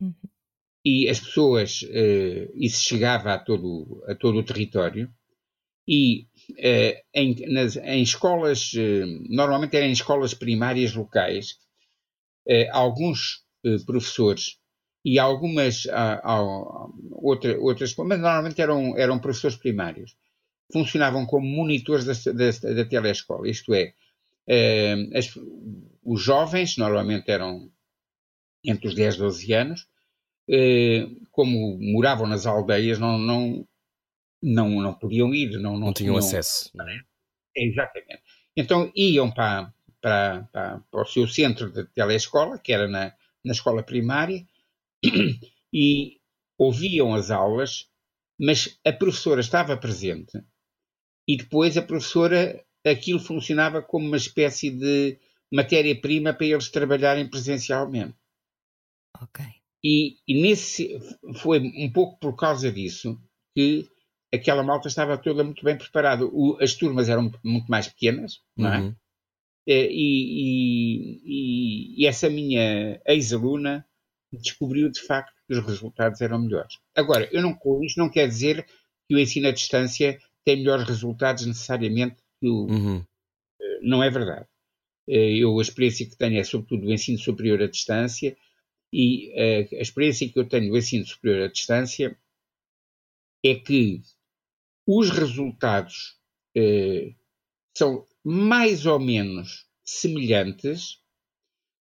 [0.00, 0.14] uhum.
[0.84, 1.82] e as pessoas.
[1.82, 5.12] Uh, isso chegava a todo, a todo o território.
[5.88, 11.58] E uh, em, nas, em escolas, uh, normalmente eram escolas primárias locais,
[12.70, 13.44] alguns
[13.84, 14.58] professores
[15.04, 15.84] e algumas
[17.10, 20.16] outra, outras, mas normalmente eram, eram professores primários
[20.72, 23.94] funcionavam como monitores da, da, da telescola, isto é,
[24.48, 25.32] eh, as,
[26.04, 27.70] os jovens, normalmente eram
[28.64, 29.88] entre os 10 e 12 anos,
[30.48, 33.66] eh, como moravam nas aldeias, não, não,
[34.42, 36.70] não, não podiam ir, não, não, não tinham, tinham, acesso.
[36.74, 37.00] Não é?
[37.56, 38.22] Exatamente.
[38.56, 43.12] Então iam para, para, para, para, o seu centro de telescola, que era na,
[43.44, 44.46] na escola primária,
[45.72, 46.18] e
[46.58, 47.88] ouviam as aulas,
[48.38, 50.42] mas a professora estava presente
[51.26, 55.18] e depois a professora, aquilo funcionava como uma espécie de
[55.52, 58.14] matéria-prima para eles trabalharem presencialmente.
[59.20, 59.44] Ok.
[59.84, 60.98] E, e, nesse,
[61.36, 63.20] foi um pouco por causa disso
[63.54, 63.88] que
[64.32, 66.24] aquela malta estava toda muito bem preparada.
[66.24, 68.78] O, as turmas eram muito, mais pequenas, não é?
[68.80, 68.96] Uhum.
[69.68, 73.86] Eh, e, e, e, essa minha ex-aluna
[74.32, 76.78] descobriu de facto que os resultados eram melhores.
[76.94, 78.66] Agora, eu não, isto não quer dizer
[79.08, 82.66] que o ensino à distância tem melhores resultados necessariamente que o.
[82.66, 83.04] Uhum.
[83.60, 84.46] Eh, não é verdade.
[85.08, 88.36] Eh, eu, a experiência que tenho é sobretudo do ensino superior à distância
[88.92, 92.16] e eh, a experiência que eu tenho do ensino superior à distância
[93.44, 94.00] é que
[94.86, 96.16] os resultados
[97.76, 101.02] são mais ou menos semelhantes,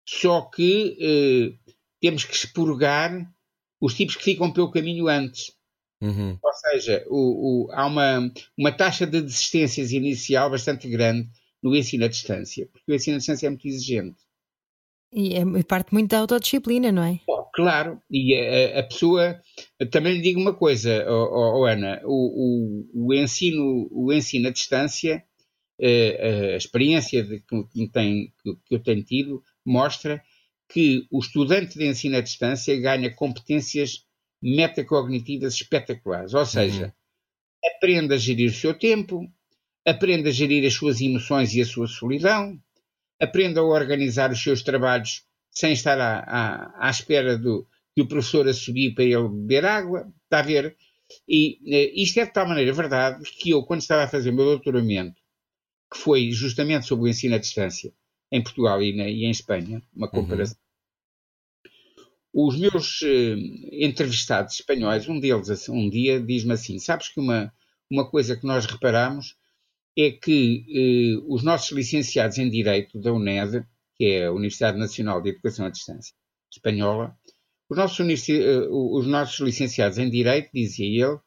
[0.08, 1.56] só que
[2.00, 3.32] temos que expurgar
[3.80, 5.56] os tipos que ficam pelo caminho antes.
[6.04, 6.38] Uhum.
[6.42, 11.28] Ou seja, o, o, há uma, uma taxa de desistências inicial bastante grande
[11.62, 14.18] no ensino à distância, porque o ensino à distância é muito exigente.
[15.10, 17.20] E é parte muito da autodisciplina, não é?
[17.54, 19.40] Claro, e a, a, pessoa.
[19.90, 24.50] Também lhe digo uma coisa, oh, oh, Ana: o, o, o, ensino, o ensino à
[24.50, 25.24] distância,
[25.80, 30.20] a, eh, a experiência de, que, tem, que, que eu tenho tido, mostra
[30.68, 34.04] que o estudante de ensino à distância ganha competências
[34.44, 36.34] metacognitivas espetaculares.
[36.34, 37.70] Ou seja, uhum.
[37.76, 39.26] aprende a gerir o seu tempo,
[39.86, 42.60] aprende a gerir as suas emoções e a sua solidão,
[43.18, 48.06] aprende a organizar os seus trabalhos sem estar à, à, à espera do, que o
[48.06, 50.12] professor a subir para ele beber água.
[50.24, 50.76] Está a ver?
[51.26, 54.34] E eh, isto é de tal maneira verdade que eu, quando estava a fazer o
[54.34, 55.20] meu doutoramento,
[55.90, 57.92] que foi justamente sobre o ensino à distância,
[58.30, 60.12] em Portugal e, na, e em Espanha, uma uhum.
[60.12, 60.58] comparação.
[62.34, 63.36] Os meus eh,
[63.72, 67.52] entrevistados espanhóis, um deles assim, um dia diz-me assim: Sabes que uma,
[67.88, 69.36] uma coisa que nós reparamos
[69.96, 73.64] é que eh, os nossos licenciados em Direito da UNED,
[73.96, 76.12] que é a Universidade Nacional de Educação à Distância
[76.50, 77.16] Espanhola,
[77.68, 81.18] os nossos, eh, os nossos licenciados em Direito, dizia ele,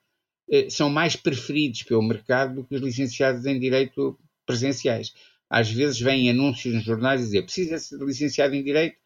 [0.50, 5.14] eh, são mais preferidos pelo mercado do que os licenciados em Direito presenciais.
[5.50, 8.98] Às vezes vêm anúncios nos jornais dizer precisa ser licenciado em Direito,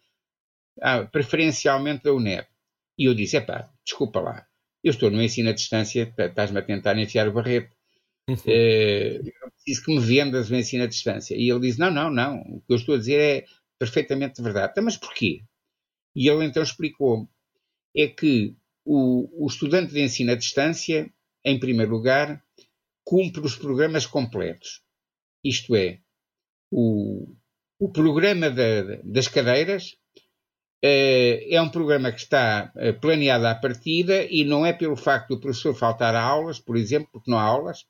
[0.82, 2.48] ah, preferencialmente da UNED.
[2.98, 4.46] E eu disse, epá, desculpa lá,
[4.84, 7.76] eu estou no ensino à distância, estás-me a tentar enfiar o barreto.
[8.28, 8.36] Uhum.
[8.36, 11.36] Uh, eu preciso que me vendas o ensino à distância.
[11.36, 13.46] E ele diz, não, não, não, o que eu estou a dizer é
[13.80, 14.72] perfeitamente verdade.
[14.72, 15.44] Então, mas porquê?
[16.16, 17.30] E ele então explicou
[17.96, 21.12] é que o, o estudante de ensino à distância,
[21.44, 22.44] em primeiro lugar,
[23.04, 24.82] cumpre os programas completos.
[25.44, 26.00] Isto é,
[26.72, 27.36] o,
[27.80, 29.98] o programa da, das cadeiras
[30.84, 35.30] é, é um programa que está eh, planeado à partida e não é pelo facto
[35.30, 37.86] do professor faltar a aulas, por exemplo, porque não há aulas,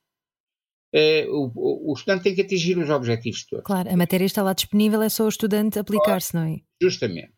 [0.93, 1.51] é, o,
[1.89, 3.63] o, estudante tem que atingir os objetivos todos.
[3.63, 6.59] Claro, a matéria está lá disponível, é só o estudante aplicar-se, não é?
[6.81, 7.31] Justamente.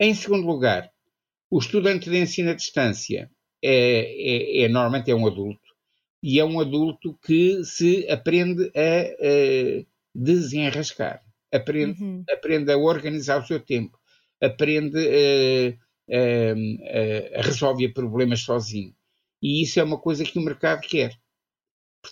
[0.00, 0.90] Em segundo lugar,
[1.50, 3.30] o estudante de ensino à distância
[3.62, 5.60] é, é, é, normalmente é um adulto
[6.22, 12.24] e é um adulto que se aprende a, a desenrascar, aprende, uhum.
[12.30, 13.95] aprende a organizar o seu tempo,
[14.42, 18.94] aprende a, a, a resolver problemas sozinho.
[19.42, 21.16] E isso é uma coisa que o mercado quer.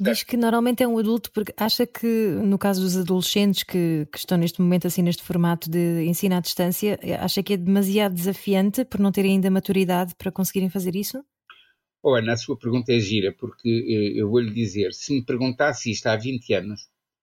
[0.00, 4.18] Diz que normalmente é um adulto porque acha que, no caso dos adolescentes que, que,
[4.18, 8.84] estão neste momento assim neste formato de ensino à distância, acha que é demasiado desafiante
[8.84, 11.24] por não terem ainda maturidade para conseguirem fazer isso?
[12.02, 15.90] Oh, Ana, a sua pergunta é gira, porque eh, eu vou-lhe dizer, se me perguntasse
[15.90, 16.80] isto há 20 anos,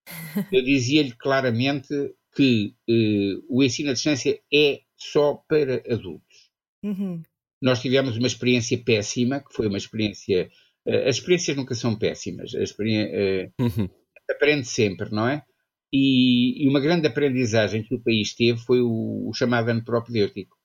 [0.52, 1.94] eu dizia-lhe claramente
[2.36, 6.52] que eh, o ensino à distância é só para adultos.
[6.84, 7.22] Uhum.
[7.62, 10.50] Nós tivemos uma experiência péssima, que foi uma experiência
[10.86, 12.56] Uh, as experiências nunca são péssimas.
[12.56, 13.90] A experiência, uh, uhum.
[14.30, 15.44] Aprende sempre, não é?
[15.94, 20.58] E, e, uma grande aprendizagem que o país teve foi o, o chamado ano propedêutico.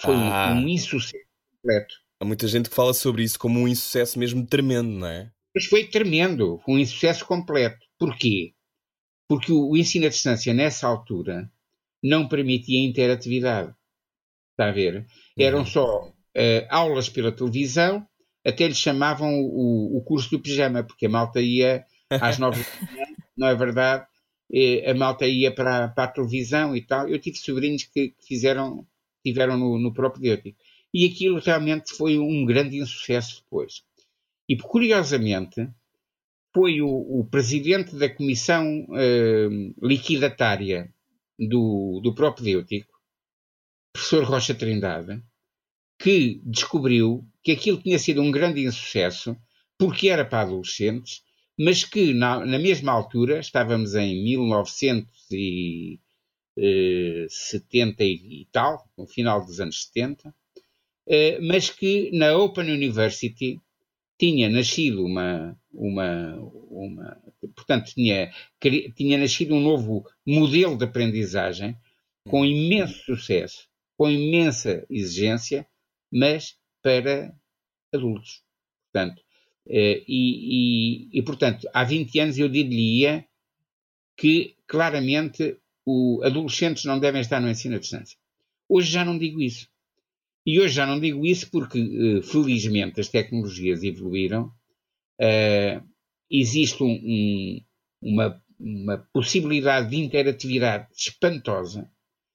[0.00, 0.52] Foi ah.
[0.52, 1.94] um, um insucesso completo.
[2.20, 5.30] Há muita gente que fala sobre isso como um insucesso mesmo tremendo, não é?
[5.54, 7.78] Mas foi tremendo, foi um insucesso completo.
[7.98, 8.52] Porquê?
[9.28, 11.50] Porque o, o ensino à distância, nessa altura,
[12.02, 13.74] não permitia interatividade.
[14.52, 15.06] Está a ver?
[15.38, 15.66] Eram uhum.
[15.66, 18.06] só uh, aulas pela televisão
[18.48, 22.92] até lhe chamavam o, o curso do pijama, porque a malta ia às nove da
[22.92, 23.06] manhã,
[23.36, 24.06] não é verdade?
[24.86, 27.06] A malta ia para, para, a televisão e tal.
[27.08, 28.86] Eu tive sobrinhos que, que fizeram,
[29.22, 30.58] tiveram no, no propedêutico.
[30.94, 33.82] E aquilo realmente foi um grande insucesso depois.
[34.48, 35.68] E curiosamente,
[36.54, 39.48] foi o, o presidente da comissão eh,
[39.82, 40.90] liquidatária
[41.38, 42.92] do, do propedêutico,
[43.92, 45.22] professor Rocha Trindade,
[45.98, 49.36] que descobriu que aquilo tinha sido um grande insucesso
[49.78, 51.22] porque era para adolescentes,
[51.58, 56.00] mas que na, na mesma altura, estávamos em 1970
[56.56, 57.26] eh,
[58.06, 60.34] e tal, no final dos anos 70,
[61.06, 63.60] eh, mas que na Open University
[64.18, 66.36] tinha nascido uma, uma,
[66.68, 67.22] uma
[67.54, 68.32] portanto, tinha,
[68.96, 71.76] tinha nascido um novo modelo de aprendizagem
[72.28, 75.66] com imenso sucesso, com imensa exigência,
[76.12, 77.34] mas para
[77.92, 78.42] adultos.
[78.92, 79.22] Portanto,
[79.68, 83.24] eh, e, e, e, portanto, há 20 anos eu diria
[84.16, 88.18] que claramente os adolescentes não devem estar no ensino à distância.
[88.68, 89.68] Hoje já não digo isso.
[90.48, 94.50] E hoje já não digo isso porque, eh, felizmente, as tecnologias evoluíram.
[95.20, 95.86] Uh,
[96.30, 97.60] existe um, um,
[98.00, 101.90] uma, uma, possibilidade de interatividade espantosa.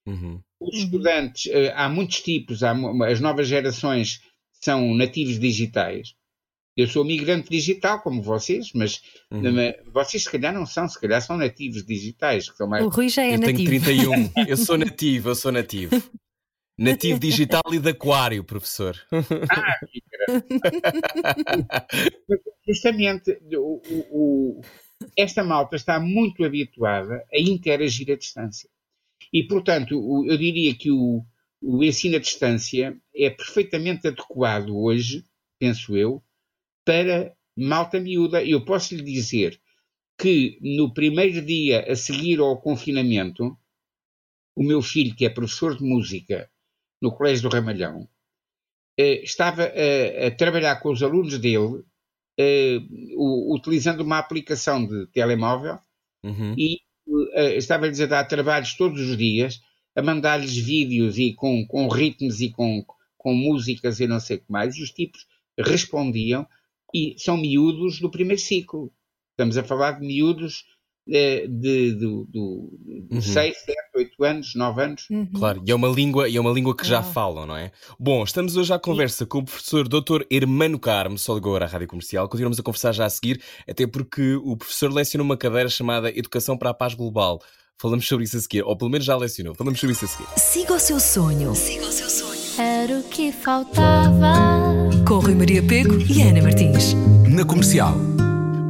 [0.05, 0.39] Uhum.
[0.59, 2.75] Os estudantes, uh, há muitos tipos, há,
[3.09, 4.21] as novas gerações
[4.61, 6.13] são nativos digitais.
[6.77, 9.41] Eu sou migrante digital, como vocês, mas uhum.
[9.91, 12.47] vocês se calhar não são, se calhar são nativos digitais.
[12.47, 12.85] Que são mais...
[12.85, 13.73] O Rui já é eu nativo.
[13.73, 16.03] Eu tenho 31, eu sou nativo, eu sou nativo.
[16.77, 18.97] Nativo digital e de aquário, professor.
[19.49, 20.01] Ah, que
[22.67, 24.61] Justamente, o, o,
[25.17, 28.69] esta malta está muito habituada a interagir à distância.
[29.31, 31.25] E, portanto, eu diria que o,
[31.61, 35.25] o ensino à distância é perfeitamente adequado hoje,
[35.59, 36.23] penso eu,
[36.85, 38.43] para malta miúda.
[38.43, 39.59] Eu posso lhe dizer
[40.17, 43.57] que no primeiro dia a seguir ao confinamento,
[44.55, 46.49] o meu filho, que é professor de música
[47.03, 48.07] no Colégio do Ramalhão,
[48.97, 51.83] eh, estava a, a, trabalhar com os alunos dele,
[52.39, 52.77] eh,
[53.49, 55.77] utilizando uma aplicação de telemóvel
[56.23, 56.55] uhum.
[56.57, 56.79] e
[57.33, 59.61] eh, estava-lhes a dar trabalhos todos os dias,
[59.93, 62.85] a mandar-lhes vídeos e com, com ritmos e com,
[63.17, 65.27] com músicas e não sei o que mais, e os tipos
[65.59, 66.47] respondiam
[66.95, 68.93] e são miúdos do primeiro ciclo.
[69.31, 70.63] Estamos a falar de miúdos
[71.05, 72.39] de, de, de, de
[73.11, 73.21] uhum.
[73.21, 75.07] 6, 7, 8 anos, 9 anos.
[75.09, 75.25] Uhum.
[75.33, 77.71] Claro, e é uma língua, e é uma língua que já falam, não é?
[77.99, 79.29] Bom, estamos hoje à conversa Sim.
[79.29, 80.23] com o professor Dr.
[80.31, 82.27] Hermano Carmo, só ligou agora à Rádio Comercial.
[82.29, 86.57] Continuamos a conversar já a seguir, até porque o professor leciona uma cadeira chamada Educação
[86.57, 87.41] para a Paz Global.
[87.77, 89.53] Falamos sobre isso a seguir, ou pelo menos já lecionou.
[89.55, 90.27] Falamos sobre isso a seguir.
[90.37, 91.53] Siga o seu sonho.
[91.53, 92.39] Siga o seu sonho.
[92.57, 94.33] Era o que faltava.
[95.07, 96.93] Com Rui Maria Pego e Ana Martins.
[97.27, 98.12] Na Comercial.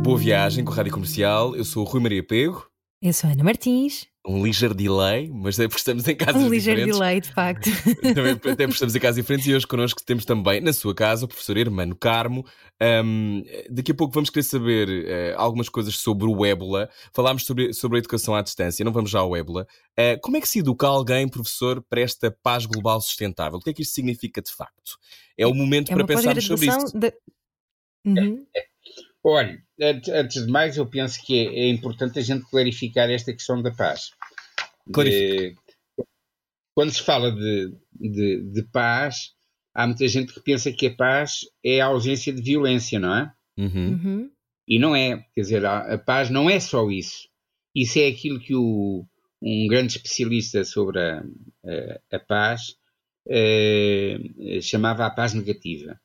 [0.04, 1.56] Boa viagem com a Rádio Comercial.
[1.56, 2.70] Eu sou o Rui Maria Pego.
[3.02, 4.06] Eu sou a Ana Martins.
[4.28, 6.68] Um ligeiro delay, mas é porque estamos em casas um diferentes.
[6.68, 7.70] Um ligeiro delay, de facto.
[8.14, 11.24] Também, até porque estamos em casas diferentes e hoje connosco temos também, na sua casa,
[11.24, 12.46] o professor Hermano Carmo.
[12.82, 16.90] Um, daqui a pouco vamos querer saber uh, algumas coisas sobre o ébola.
[17.14, 19.66] Falámos sobre, sobre a educação à distância, não vamos já ao ébola.
[19.98, 23.58] Uh, como é que se educa alguém, professor, para esta paz global sustentável?
[23.58, 24.98] O que é que isto significa de facto?
[25.38, 27.00] É o momento é para pensarmos sobre isto.
[27.00, 27.14] De...
[28.06, 28.46] Uhum.
[28.54, 28.73] É, é.
[29.24, 33.62] Olha, antes de mais, eu penso que é, é importante a gente clarificar esta questão
[33.62, 34.12] da paz.
[34.86, 35.56] De,
[36.76, 39.32] quando se fala de, de, de, paz,
[39.74, 43.34] há muita gente que pensa que a paz é a ausência de violência, não é?
[43.58, 43.90] Uhum.
[43.90, 44.32] Uhum.
[44.68, 45.26] E não é.
[45.34, 47.30] Quer dizer, a, a, paz não é só isso.
[47.74, 49.06] Isso é aquilo que o,
[49.42, 51.24] um grande especialista sobre a,
[51.66, 52.76] a, a paz
[53.30, 54.20] eh,
[54.62, 55.98] chamava a paz negativa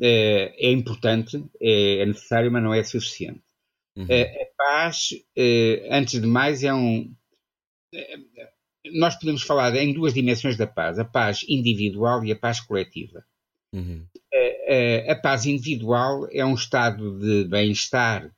[0.00, 3.42] é, é importante, é, é, necessário, mas não é suficiente.
[3.96, 4.06] Uhum.
[4.08, 5.08] É, a paz,
[5.90, 7.14] antes de mais, é um.
[8.94, 13.24] Nós podemos falar em duas dimensões da paz: a paz individual e a paz coletiva.
[13.74, 14.06] Uhum.
[15.08, 18.32] A, a, paz individual é um estado de bem-estar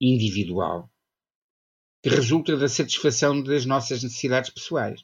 [0.00, 0.90] individual
[2.02, 5.02] que resulta da satisfação das nossas necessidades pessoais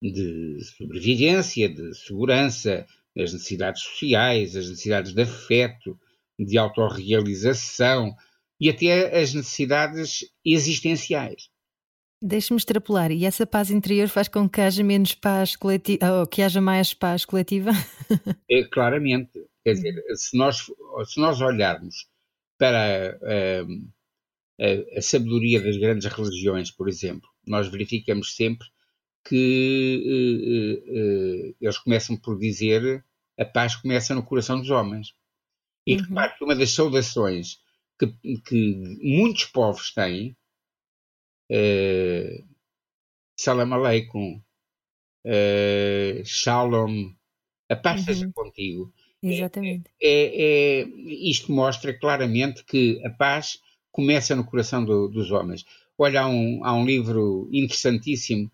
[0.00, 2.86] de sobrevivência, de segurança,
[3.16, 5.98] as necessidades sociais, as necessidades de afeto,
[6.38, 8.14] de autorrealização
[8.60, 11.50] e até as necessidades existenciais.
[12.24, 16.40] Deixe-me extrapolar, e essa paz interior faz com que haja menos paz coletiva, ou que
[16.40, 17.70] haja mais paz coletiva?
[18.48, 19.30] É, claramente.
[19.64, 20.66] Quer dizer, se nós,
[21.06, 22.06] se nós olharmos
[22.58, 23.62] para a,
[24.64, 28.68] a, a sabedoria das grandes religiões, por exemplo, nós verificamos sempre
[29.24, 33.04] que uh, uh, eles começam por dizer
[33.38, 35.14] a paz começa no coração dos homens.
[35.86, 36.02] E uhum.
[36.02, 37.60] repare que uma das saudações
[37.98, 40.36] que, que muitos povos têm,
[41.50, 42.48] uh,
[43.38, 44.42] Salam Aleikum,
[45.26, 47.12] uh, Shalom,
[47.68, 48.06] a paz uhum.
[48.06, 48.92] seja contigo.
[49.22, 49.90] Exatamente.
[50.00, 50.88] É, é,
[51.30, 53.60] isto mostra claramente que a paz
[53.92, 55.64] começa no coração do, dos homens.
[55.96, 58.50] Olha, há um, há um livro interessantíssimo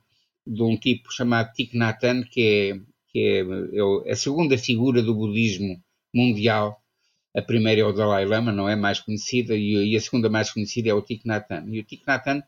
[0.49, 2.81] de um tipo chamado Thich Nhat Hanh, que é,
[3.13, 5.83] que é, é a segunda figura do budismo
[6.15, 6.83] mundial.
[7.37, 10.89] A primeira é o Dalai Lama, não é mais conhecida, e, a segunda mais conhecida
[10.89, 11.77] é o Thich Nhat Hanh.
[11.77, 12.43] E o Thich Nhat Hanh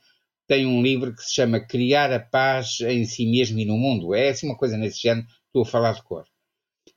[0.48, 4.14] tem um livro que se chama Criar a Paz em Si Mesmo e no Mundo.
[4.14, 6.24] É assim uma coisa nesse género, estou a falar de cor.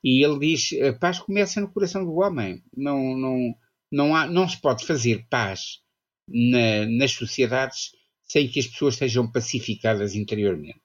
[0.04, 2.64] E ele diz, a paz começa no coração do homem.
[2.76, 3.56] Não, não,
[3.92, 5.80] não, há, não se pode fazer paz
[6.28, 7.92] na, nas sociedades
[8.24, 10.83] sem que as pessoas sejam pacificadas interiormente.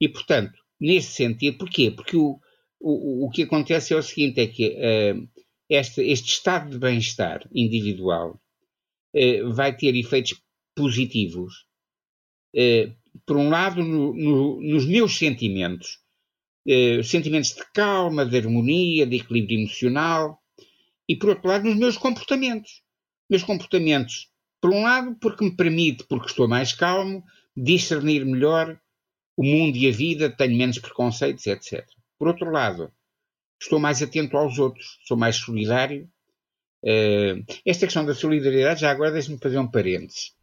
[0.00, 1.90] E, portanto, neste sentido, porquê?
[1.90, 2.40] Porque o,
[2.80, 5.28] o, o que acontece é o seguinte: é que uh,
[5.68, 8.40] este, este estado de bem-estar individual
[9.14, 10.40] uh, vai ter efeitos
[10.74, 11.66] positivos.
[12.56, 15.98] Uh, por um lado, no, no, nos meus sentimentos,
[17.04, 20.38] sentimentos de calma, de harmonia, de equilíbrio emocional,
[21.08, 22.82] e por outro lado, nos meus comportamentos.
[23.28, 24.28] Meus comportamentos,
[24.60, 27.24] por um lado, porque me permite, porque estou mais calmo,
[27.56, 28.80] discernir melhor
[29.40, 31.88] o mundo e a vida, tenho menos preconceitos, etc.
[32.18, 32.92] Por outro lado,
[33.58, 36.06] estou mais atento aos outros, sou mais solidário.
[36.84, 40.36] Uh, esta questão da solidariedade, já agora deixe-me fazer um parênteses.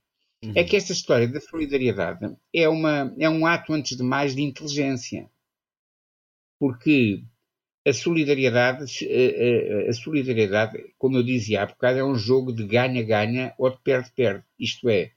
[0.44, 0.54] Uhum.
[0.56, 4.42] É que esta história da solidariedade é, uma, é um ato, antes de mais, de
[4.42, 5.30] inteligência.
[6.60, 7.22] Porque
[7.88, 12.52] a solidariedade, a, eh, a, a solidariedade, como eu dizia há bocado, é um jogo
[12.52, 14.44] de ganha-ganha ou de perde-perde.
[14.60, 15.12] Isto é,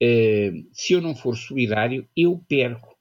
[0.00, 2.94] eh, se eu não for solidário, eu perco.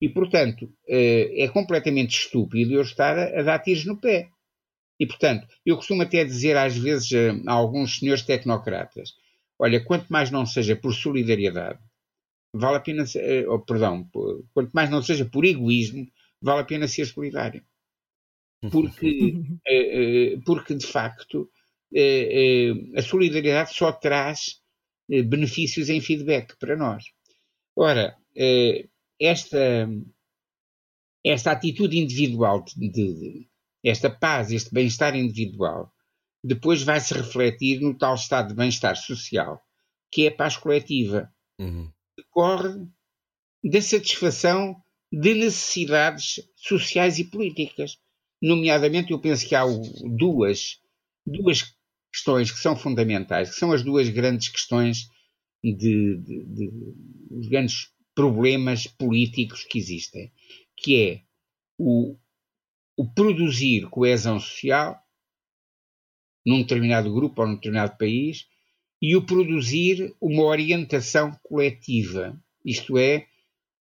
[0.00, 4.30] E, portanto, é completamente estúpido eu estar a dar tiros no pé.
[4.98, 7.10] E, portanto, eu costumo até dizer às vezes
[7.46, 9.14] a alguns senhores tecnocratas:
[9.58, 11.78] olha, quanto mais não seja por solidariedade,
[12.52, 13.04] vale a pena,
[13.48, 14.08] oh, perdão,
[14.52, 16.06] quanto mais não seja por egoísmo,
[16.40, 17.64] vale a pena ser solidário.
[18.70, 19.34] Porque,
[19.66, 21.50] eh, porque de facto,
[22.96, 24.61] a solidariedade só traz
[25.20, 27.04] benefícios em feedback para nós.
[27.76, 28.16] Ora,
[29.20, 29.88] esta,
[31.24, 33.48] esta atitude individual de, de,
[33.84, 35.92] esta paz, este bem-estar individual,
[36.42, 39.60] depois vai se refletir no tal estado de bem-estar social,
[40.10, 41.32] que é a paz coletiva.
[41.58, 41.90] Uhum.
[42.16, 42.86] Decorre
[43.64, 44.76] da satisfação
[45.12, 47.98] de necessidades sociais e políticas.
[48.40, 49.64] Nomeadamente, eu penso que há
[50.16, 50.80] duas,
[51.24, 51.76] duas
[52.12, 55.08] questões que são fundamentais, que são as duas grandes questões
[55.62, 56.70] de, de, de
[57.30, 60.30] os grandes problemas políticos que existem,
[60.76, 61.22] que é
[61.78, 62.16] o,
[62.96, 65.00] o produzir coesão social
[66.44, 68.46] num determinado grupo ou num determinado país
[69.00, 72.38] e o produzir uma orientação coletiva.
[72.64, 73.26] Isto é,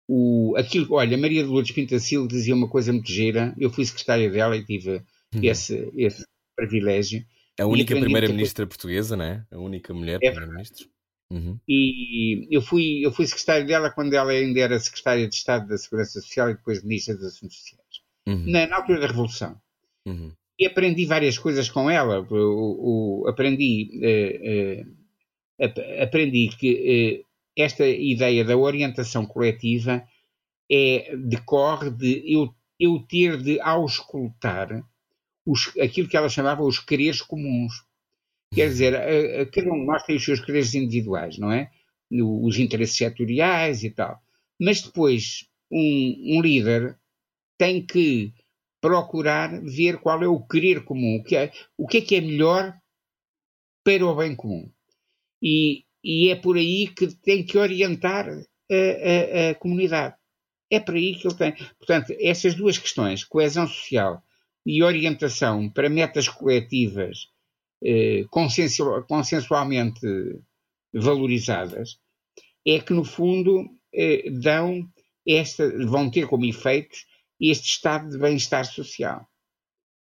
[0.08, 4.30] o, aquilo, olha, Maria de Lourdes Pintacil dizia uma coisa muito gira, eu fui secretária
[4.30, 5.04] dela e tive
[5.34, 5.44] uhum.
[5.44, 6.26] esse, esse
[6.56, 7.26] privilégio.
[7.60, 9.46] A única primeira-ministra portuguesa, não é?
[9.52, 10.88] A única mulher é primeira-ministra.
[11.32, 11.58] Uhum.
[11.68, 15.78] E eu fui, eu fui secretário dela quando ela ainda era secretária de Estado da
[15.78, 18.52] Segurança Social e depois ministra dos Assuntos Sociais uhum.
[18.52, 19.60] na, na, altura da Revolução.
[20.06, 20.34] Uhum.
[20.60, 22.22] E aprendi várias coisas com ela.
[22.30, 30.04] O, o aprendi, uh, uh, aprendi que uh, esta ideia da orientação coletiva
[30.70, 34.84] é, decorre de eu, eu ter de auscultar
[35.46, 37.74] os, aquilo que ela chamava os quereres comuns.
[38.54, 41.72] Quer dizer, a, a, cada um de nós tem os seus quereres individuais, não é?
[42.12, 44.22] Os interesses setoriais e tal.
[44.60, 46.98] Mas depois, um, um líder
[47.58, 48.34] tem que
[48.82, 52.22] procurar ver qual é o querer comum, o que é, o que, é que é
[52.22, 52.76] melhor
[53.84, 54.70] para o bem comum.
[55.42, 60.16] E, e é por aí que tem que orientar a, a, a, comunidade.
[60.70, 61.54] É por aí que ele tem.
[61.78, 64.24] Portanto, essas duas questões, coesão social
[64.66, 67.28] e orientação para metas coletivas
[67.84, 68.26] eh,
[69.08, 70.00] consensualmente
[70.94, 71.98] valorizadas,
[72.66, 74.88] é que, no fundo, eh, dão
[75.28, 77.06] esta, vão ter como efeitos
[77.40, 79.28] este estado de bem-estar social.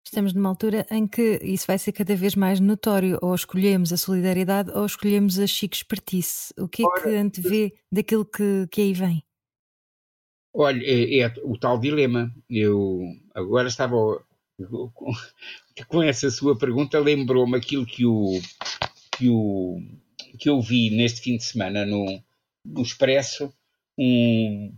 [0.06, 3.20] Estamos numa altura em que isso vai ser cada vez mais notório.
[3.22, 6.54] Ou escolhemos a solidariedade ou escolhemos a chique espertice.
[6.58, 9.24] O que é Ora, que antevê daquilo que, que aí vem?
[10.54, 12.34] Olha, é, é, o tal dilema.
[12.50, 13.04] Eu
[13.36, 14.26] agora estava
[15.88, 18.40] com, essa sua pergunta, lembrou-me aquilo que, o,
[19.18, 19.82] que, o,
[20.38, 22.22] que eu vi neste fim de semana no,
[22.66, 23.54] no Expresso,
[23.98, 24.74] um,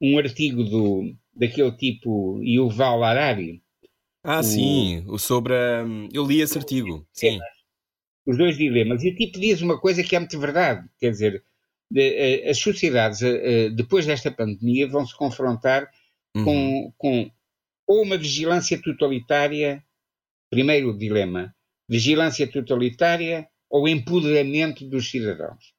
[0.00, 3.62] um artigo do, daquele tipo Yuval Harari.
[4.22, 5.54] Ah, o, sim, o sobre.
[5.54, 7.06] Um, eu li esse artigo.
[7.12, 7.38] Sim.
[8.26, 9.02] Os dois dilemas.
[9.02, 10.86] E o tipo diz uma coisa que é muito verdade.
[10.98, 11.44] Quer dizer,
[11.90, 13.20] de, as sociedades,
[13.74, 15.90] depois desta pandemia, vão se confrontar
[16.36, 16.44] uhum.
[16.44, 17.30] com, com
[17.90, 19.84] ou uma vigilância totalitária.
[20.48, 21.52] Primeiro dilema:
[21.88, 25.74] vigilância totalitária ou empoderamento dos cidadãos.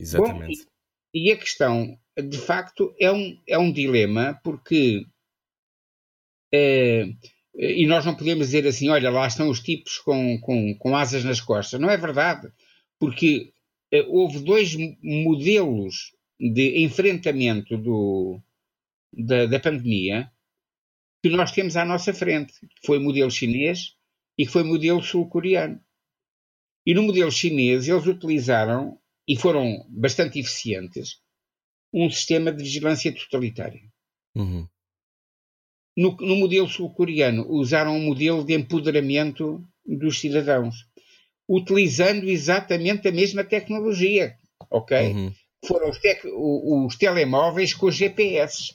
[0.00, 0.64] Exatamente.
[0.64, 0.70] Bom,
[1.14, 5.06] e, e a questão de facto, é um, é um dilema, porque.
[6.52, 7.06] É,
[7.56, 11.22] e nós não podemos dizer assim: olha, lá estão os tipos com, com, com asas
[11.24, 11.80] nas costas.
[11.80, 12.52] Não é verdade,
[12.98, 13.52] porque
[13.92, 18.40] é, houve dois modelos de enfrentamento do,
[19.12, 20.30] da, da pandemia
[21.30, 23.94] que nós temos à nossa frente, que foi o modelo chinês
[24.36, 25.80] e que foi o modelo sul-coreano.
[26.84, 31.20] E no modelo chinês eles utilizaram, e foram bastante eficientes,
[31.92, 33.80] um sistema de vigilância totalitária.
[34.34, 34.68] Uhum.
[35.96, 40.74] No, no, modelo sul-coreano, usaram um modelo de empoderamento dos cidadãos,
[41.48, 44.36] utilizando exatamente a mesma tecnologia,
[44.70, 45.12] ok?
[45.12, 45.32] Uhum.
[45.64, 48.74] Foram os, os, os, telemóveis com os GPS.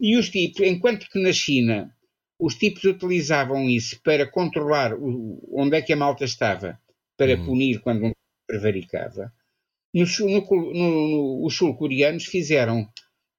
[0.00, 1.94] E os tipos, enquanto que na China
[2.38, 6.78] os tipos utilizavam isso para controlar o, onde é que a malta estava,
[7.16, 7.46] para uhum.
[7.46, 8.12] punir quando um
[8.46, 9.32] prevaricava,
[9.94, 12.86] no, no, no, os sul-coreanos fizeram,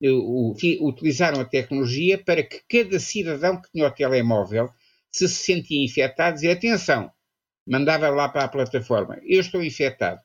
[0.03, 4.69] uh, utilizaram a tecnologia para que cada cidadão que tinha o telemóvel,
[5.11, 7.11] se se sentia infectado, dizia atenção,
[7.67, 10.19] mandava lá para a plataforma, eu estou infectado.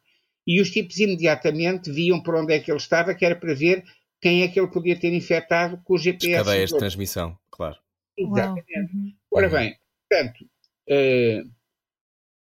[0.46, 3.84] E os tipos imediatamente viam por onde é que ele estava, que era para ver
[4.22, 6.44] quem é que ele podia ter infectado com o GPS.
[6.44, 7.76] Cadeias de transmissão, claro.
[8.16, 8.94] Exatamente.
[8.94, 9.16] Uhum.
[9.32, 9.76] Ora bem,
[10.08, 10.44] portanto.
[10.88, 11.50] Uh,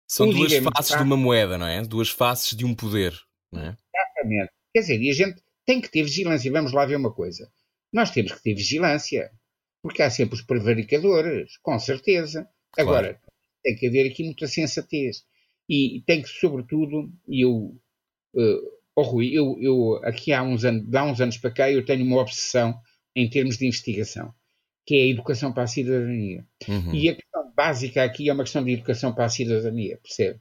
[0.08, 1.80] São um duas faces de uma moeda, não é?
[1.82, 3.16] Duas faces de um poder.
[3.52, 3.76] Não é?
[3.94, 4.52] Exatamente.
[4.74, 6.50] Quer dizer, e a gente tem que ter vigilância.
[6.50, 7.48] Vamos lá ver uma coisa.
[7.92, 9.30] nós temos que ter vigilância,
[9.82, 12.48] porque há sempre os prevaricadores, com certeza.
[12.72, 12.90] Claro.
[12.90, 13.20] Agora,
[13.62, 15.24] tem que haver aqui muita sensatez.
[15.68, 17.80] E tem que, sobretudo, e eu,
[18.34, 21.84] uh, oh Rui, eu, eu aqui há uns, anos, há uns anos para cá, eu
[21.84, 22.78] tenho uma obsessão
[23.14, 24.32] em termos de investigação,
[24.86, 26.47] que é a educação para a cidadania.
[26.68, 26.95] Uhum.
[26.95, 30.40] E a questão básica aqui é uma questão de educação para a cidadania, percebe?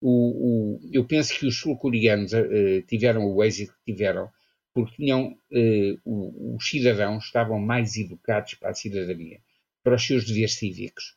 [0.00, 4.30] O, o, eu penso que os sul-coreanos uh, tiveram o êxito que tiveram
[4.72, 9.40] porque tinham, uh, os cidadãos estavam mais educados para a cidadania,
[9.82, 11.16] para os seus deveres cívicos,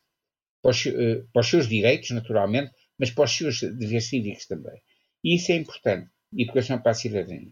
[0.62, 4.82] para os, uh, para os seus direitos, naturalmente, mas para os seus deveres cívicos também.
[5.24, 7.52] E isso é importante, educação para a cidadania.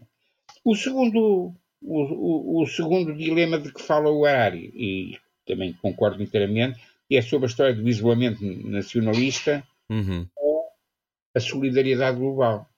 [0.64, 6.22] O segundo, o, o, o segundo dilema de que fala o Harari, e também concordo
[6.22, 6.80] inteiramente,
[7.10, 10.26] é sobre a história do isolamento nacionalista uhum.
[10.36, 10.64] ou
[11.34, 12.68] a solidariedade global.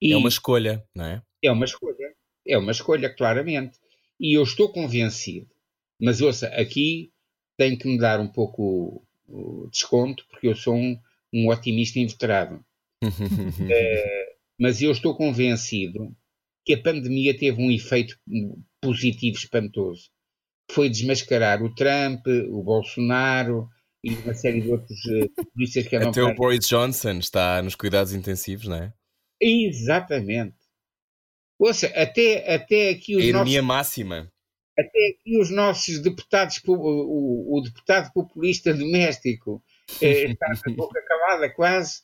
[0.00, 1.22] E é uma escolha, não é?
[1.42, 2.14] É uma escolha.
[2.46, 3.78] É uma escolha, claramente.
[4.20, 5.48] E eu estou convencido.
[6.00, 7.10] Mas ouça, aqui
[7.56, 9.06] tem que me dar um pouco
[9.70, 10.98] desconto, porque eu sou um,
[11.32, 12.64] um otimista inveterado.
[13.70, 14.23] é,
[14.58, 16.14] mas eu estou convencido
[16.64, 18.18] que a pandemia teve um efeito
[18.80, 20.10] positivo espantoso.
[20.70, 23.68] Foi desmascarar o Trump, o Bolsonaro
[24.02, 27.74] e uma série de outros uh, polícias que andam Até o Boris Johnson está nos
[27.74, 28.92] cuidados intensivos, não é?
[29.40, 30.56] Exatamente.
[31.58, 34.32] Ouça, até, até aqui os a ironia nossos, máxima.
[34.78, 39.62] Até aqui os nossos deputados, o, o, o deputado populista doméstico
[40.00, 42.02] eh, está a boca calada quase.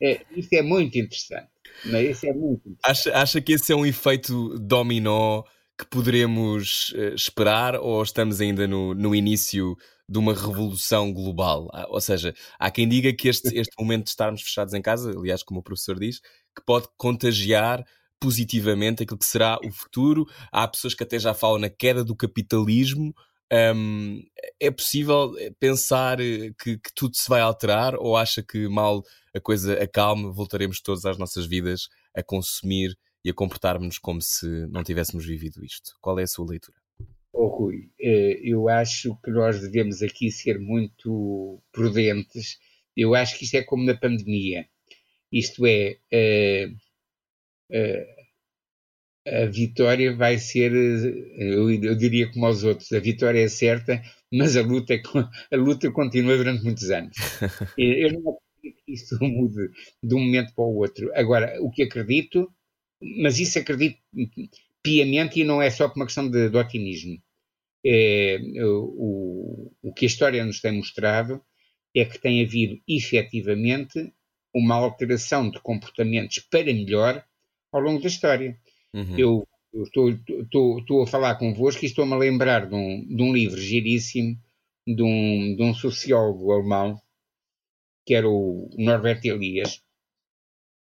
[0.00, 1.48] É, isso é muito interessante.
[1.84, 2.76] Não, isso é muito.
[2.84, 5.42] Acha, acha que esse é um efeito dominó
[5.78, 9.76] que poderemos uh, esperar ou estamos ainda no, no início
[10.08, 11.68] de uma revolução global?
[11.72, 15.12] Ah, ou seja, há quem diga que este, este momento de estarmos fechados em casa,
[15.16, 16.20] aliás, como o professor diz,
[16.56, 17.84] que pode contagiar
[18.20, 20.26] positivamente aquilo que será o futuro.
[20.50, 23.14] Há pessoas que até já falam na queda do capitalismo.
[23.50, 24.22] Um,
[24.60, 29.02] é possível pensar que, que, tudo se vai alterar ou acha que mal
[29.34, 32.94] a coisa acalme, voltaremos todos às nossas vidas a consumir
[33.24, 35.92] e a comportarmos como se não tivéssemos vivido isto?
[36.00, 36.76] Qual é a sua leitura?
[37.32, 42.58] Oh, Rui, eh, eu acho que nós devemos aqui ser muito prudentes.
[42.96, 44.66] Eu acho que isto é como na pandemia.
[45.32, 46.70] Isto é, eh,
[49.42, 54.02] a vitória vai ser, eu, eu, diria como aos outros, a vitória é certa,
[54.32, 55.02] mas a luta, é
[55.52, 57.16] a luta continua durante muitos anos.
[57.76, 59.70] Eu não acredito que isto mude
[60.02, 61.10] de um momento para o outro.
[61.14, 62.52] Agora, o que acredito,
[63.22, 63.98] mas isso acredito
[64.82, 67.20] piamente e não é só por uma questão de, de otimismo.
[67.84, 71.40] É, o, o que a história nos tem mostrado
[71.94, 74.12] é que tem havido efetivamente
[74.54, 77.24] uma alteração de comportamentos para melhor
[77.72, 78.58] ao longo da história.
[78.94, 79.18] Uhum.
[79.18, 83.22] Eu, eu estou, estou, estou, a falar convosco e estou-me a lembrar de um, de
[83.22, 84.38] um livro giríssimo
[84.86, 87.00] de um, de um sociólogo alemão,
[88.06, 89.82] que era o Norbert Elias,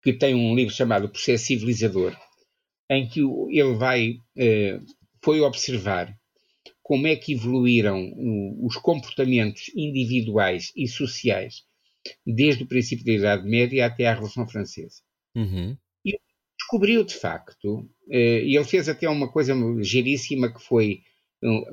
[0.02, 2.18] que tem um livro chamado Processo Civilizador,
[2.90, 4.80] em que ele vai, eh,
[5.22, 6.18] foi observar
[6.82, 8.12] como é que evoluíram
[8.62, 11.64] os comportamentos individuais e sociais
[12.26, 15.02] desde o princípio da Idade Média até à Revolução Francesa.
[15.36, 15.78] Uhum
[16.72, 19.54] descobriu de facto, eh, e ele fez até uma coisa
[19.84, 21.02] giríssima que foi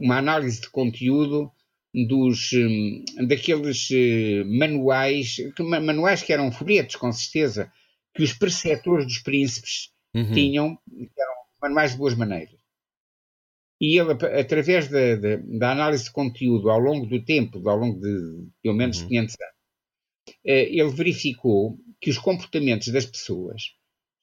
[0.00, 1.52] uma análise de conteúdo
[1.94, 7.70] dos, hum, daqueles eh, manuais, manuais que eram folhetos, com certeza,
[8.14, 10.32] que os preceptores dos príncipes uhum.
[10.32, 12.58] tinham, que eram manuais de boas maneiras.
[13.80, 18.00] E ele, através da, da, da, análise de conteúdo ao longo do tempo, ao longo
[18.00, 19.08] de pelo menos uhum.
[19.08, 19.54] 500 anos,
[20.44, 23.77] eh, ele verificou que os comportamentos das pessoas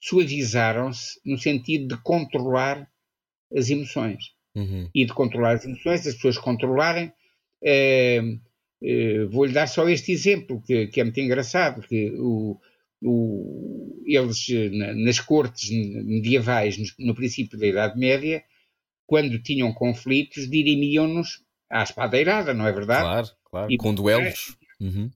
[0.07, 2.87] suavizaram-se no sentido de controlar
[3.55, 4.35] as emoções.
[4.55, 4.89] Uhum.
[4.93, 7.11] E de controlar as emoções, as pessoas controlarem.
[7.63, 8.21] Eh,
[8.83, 12.57] eh, Vou-lhe dar só este exemplo, que, que é muito engraçado, que o,
[13.01, 14.47] o, eles,
[14.95, 18.43] nas cortes medievais, no, no, princípio da Idade Média,
[19.07, 23.01] quando tinham conflitos, dirimiam-nos à espadeirada, não é verdade?
[23.01, 24.55] Claro, claro, e, com duelos.
[24.79, 25.09] Uhum.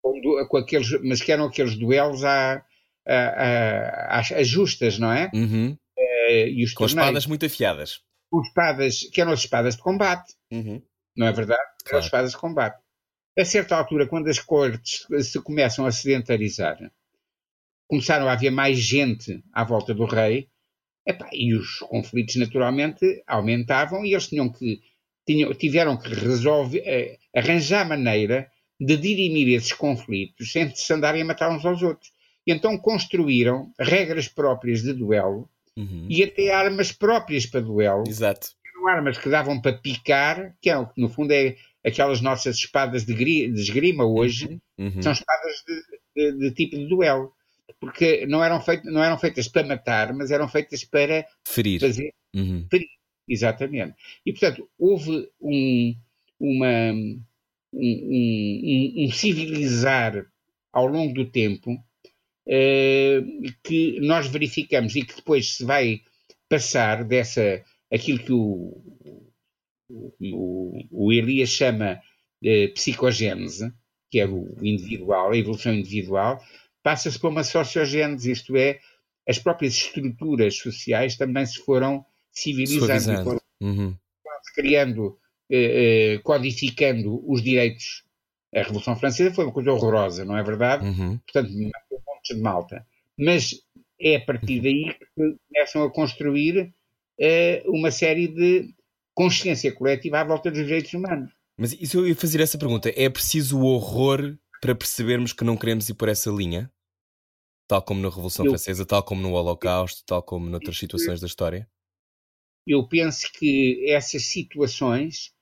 [0.00, 2.64] Com, com, aqueles, mas que eram aqueles duelos à,
[3.06, 5.30] as, as justas, não é?
[5.32, 5.76] Uhum.
[5.98, 8.00] Uh, e os com torneios, espadas muito afiadas.
[8.30, 10.82] Com espadas, que eram as espadas de combate, uhum.
[11.16, 11.60] não é verdade?
[11.60, 11.88] Claro.
[11.88, 12.80] Eram as espadas de combate.
[13.38, 16.78] A certa altura, quando as cortes se começam a sedentarizar,
[17.86, 20.48] começaram a haver mais gente à volta do rei,
[21.06, 24.80] epá, e os conflitos naturalmente aumentavam e eles tinham que,
[25.26, 28.50] tinham, tiveram que resolver, eh, arranjar maneira
[28.80, 32.10] de dirimir esses conflitos sem se andarem a matar uns aos outros.
[32.46, 36.06] Então construíram regras próprias de duelo uhum.
[36.08, 38.04] e até armas próprias para duelo.
[38.06, 38.48] Exato.
[38.64, 43.04] eram armas que davam para picar, que, é, que no fundo é aquelas nossas espadas
[43.04, 44.86] de, de esgrima hoje, uhum.
[44.86, 45.02] uhum.
[45.02, 47.32] são espadas de, de, de, tipo de duelo.
[47.80, 51.80] Porque não eram, feitas, não eram feitas para matar, mas eram feitas para ferir.
[51.80, 52.66] Fazer, uhum.
[52.70, 52.88] ferir.
[53.28, 53.94] Exatamente.
[54.24, 55.94] E, portanto, houve um,
[56.38, 57.22] uma, um,
[57.74, 60.26] um, um civilizar
[60.72, 61.76] ao longo do tempo
[63.62, 66.00] que nós verificamos e que depois se vai
[66.48, 68.82] passar dessa aquilo que o,
[69.90, 72.00] o, o Elias chama
[72.40, 73.72] de psicogênese,
[74.10, 76.40] que é o individual, a evolução individual,
[76.82, 78.78] passa-se para uma sociogênese, isto é,
[79.28, 83.96] as próprias estruturas sociais também se foram civilizando, foram uhum.
[84.54, 85.18] criando,
[85.50, 88.04] eh, eh, codificando os direitos.
[88.54, 90.86] A Revolução Francesa foi uma coisa horrorosa, não é verdade?
[90.86, 91.18] Uhum.
[91.18, 91.50] Portanto,
[92.34, 92.86] de malta.
[93.18, 93.54] Mas
[94.00, 96.74] é a partir daí que começam a construir
[97.18, 98.74] eh, uma série de
[99.14, 101.32] consciência coletiva à volta dos direitos humanos.
[101.58, 102.92] Mas isso eu ia fazer essa pergunta.
[102.94, 106.70] É preciso o horror para percebermos que não queremos ir por essa linha?
[107.68, 111.26] Tal como na Revolução eu, Francesa, tal como no Holocausto, tal como noutras situações da
[111.26, 111.68] história?
[112.66, 115.32] Eu penso que essas situações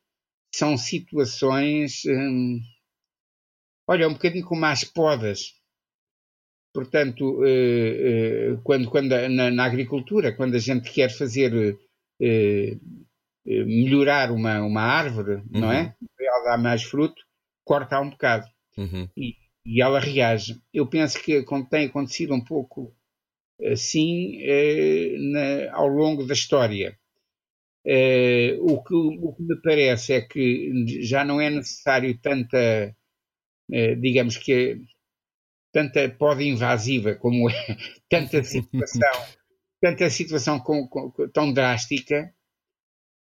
[0.55, 2.03] são situações.
[2.07, 2.61] Hum,
[3.89, 5.55] olha, um bocadinho como as podas.
[6.75, 11.79] Portanto, eh, eh, quando, quando na, na, agricultura, quando a gente quer fazer
[12.20, 12.77] eh,
[13.47, 15.61] melhorar uma, uma árvore, uhum.
[15.61, 15.95] não é?
[16.03, 16.09] Uhum.
[16.18, 17.22] Ela dá mais fruto,
[17.64, 18.49] corta um bocado.
[18.77, 19.09] Uhum.
[19.16, 20.61] E, e, ela reage.
[20.72, 22.93] Eu penso que tem acontecido um pouco
[23.70, 24.41] assim
[25.31, 26.99] na, ao longo da história.
[27.87, 32.93] o, que, o que me parece é que já não é necessário tanta,
[34.01, 34.83] digamos que
[35.75, 37.55] tanta poda invasiva como é,
[38.09, 39.27] tanta situação,
[39.83, 42.33] tanta situação com, com, tão drástica,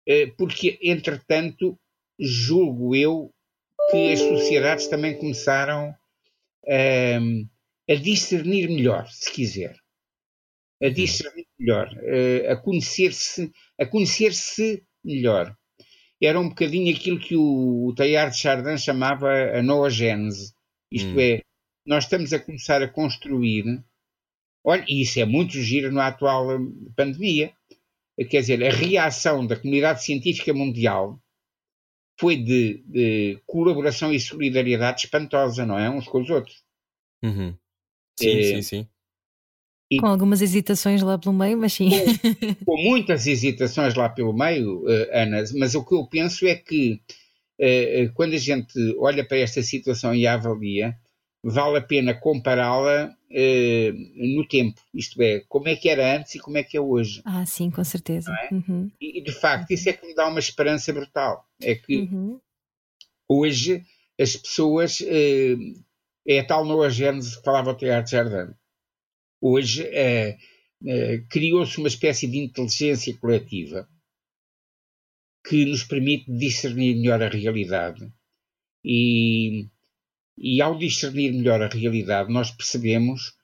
[0.07, 1.77] eh, porque, entretanto,
[2.19, 3.35] julgo eu
[3.91, 5.93] que as sociedades também começaram
[6.67, 7.49] ehm,
[7.91, 9.77] a discernir melhor, se quiser.
[10.81, 15.57] A discernir melhor, eh, a conhecer-se, a conhecer-se melhor.
[16.23, 20.55] Era um bocadinho aquilo que o, o Teilhard de Chardin chamava a noogênese,
[20.93, 21.21] isto hum.
[21.21, 21.43] é,
[21.87, 23.83] nós estamos a começar a construir.
[24.65, 27.53] Olha, e isso é muito giro na atual hum, pandemia.
[28.29, 31.21] Quer dizer, a reação da comunidade científica mundial
[32.19, 35.89] foi de, de colaboração e solidariedade espantosa, não é?
[35.89, 36.65] Uns com os outros.
[37.23, 37.55] Uhum.
[38.19, 38.89] Sim, é, sim, sim.
[39.91, 41.91] E, com algumas hesitações lá pelo meio, mas sim.
[41.91, 46.57] Com, com muitas hesitações lá pelo meio, uh, Ana, mas o que eu penso é
[46.57, 47.01] que
[47.61, 50.97] uh, quando a gente olha para esta situação e a avalia,
[51.49, 56.41] vale a pena compará-la eh, no tempo, isto é, como é que era antes e
[56.41, 57.23] como é que é hoje.
[57.25, 58.33] Ah, sim, com certeza.
[58.33, 58.55] É?
[58.55, 58.91] Uhum.
[59.01, 61.47] E, de facto, isso é que me dá uma esperança brutal.
[61.63, 62.41] É que uhum.
[63.29, 63.83] hoje
[64.21, 65.01] as pessoas.
[65.03, 65.57] Eh,
[66.29, 68.53] é a tal noogênese que falava o Teatro Jardim.
[69.41, 70.37] Hoje eh,
[70.85, 73.89] eh, criou-se uma espécie de inteligência coletiva
[75.47, 78.13] que nos permite discernir melhor a realidade.
[78.85, 79.69] E
[80.39, 83.35] e ao discernir melhor a realidade, nós percebemos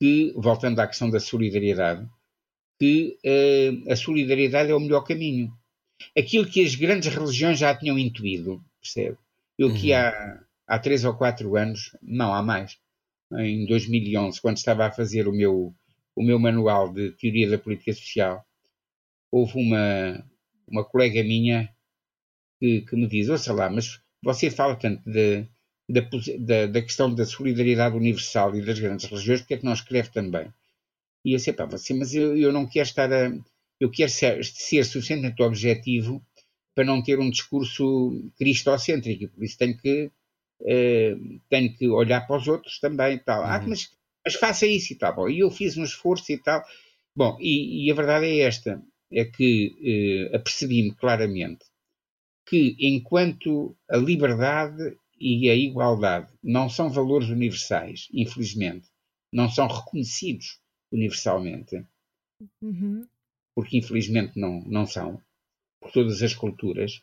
[0.00, 2.08] que, voltando à questão da solidariedade,
[2.78, 5.52] que uh, a solidariedade é o melhor caminho.
[6.16, 9.16] Aquilo que as grandes religiões já tinham intuído, percebe?
[9.58, 9.98] Eu que uhum.
[9.98, 12.76] há, há três ou quatro anos, não há mais,
[13.32, 15.74] em 2011, quando estava a fazer o meu,
[16.14, 18.44] o meu manual de teoria da política social,
[19.30, 20.24] houve uma,
[20.68, 21.72] uma colega minha
[22.60, 25.46] que, que me diz: Ouça lá, mas você fala tanto de,
[25.88, 26.00] da,
[26.38, 30.10] da, da, questão da solidariedade universal e das grandes religiões, porque é que não escreve
[30.10, 30.52] também?
[31.24, 33.32] E eu sei, pá, você, mas eu, eu não quero estar a.
[33.80, 36.24] Eu quero ser, ser suficientemente objetivo
[36.74, 40.10] para não ter um discurso cristocêntrico, por isso tenho que,
[40.60, 43.42] uh, tenho que olhar para os outros também tal.
[43.42, 43.54] Ah, uhum.
[43.54, 43.90] Ah, mas,
[44.24, 45.14] mas faça isso e tal.
[45.14, 46.62] Bom, e eu fiz um esforço e tal.
[47.16, 48.82] Bom, e, e a verdade é esta:
[49.12, 51.64] é que uh, apercebi-me claramente
[52.46, 58.88] que enquanto a liberdade e a igualdade não são valores universais, infelizmente,
[59.32, 60.60] não são reconhecidos
[60.92, 61.84] universalmente,
[62.62, 63.06] uhum.
[63.54, 65.20] porque infelizmente não, não são,
[65.80, 67.02] por todas as culturas,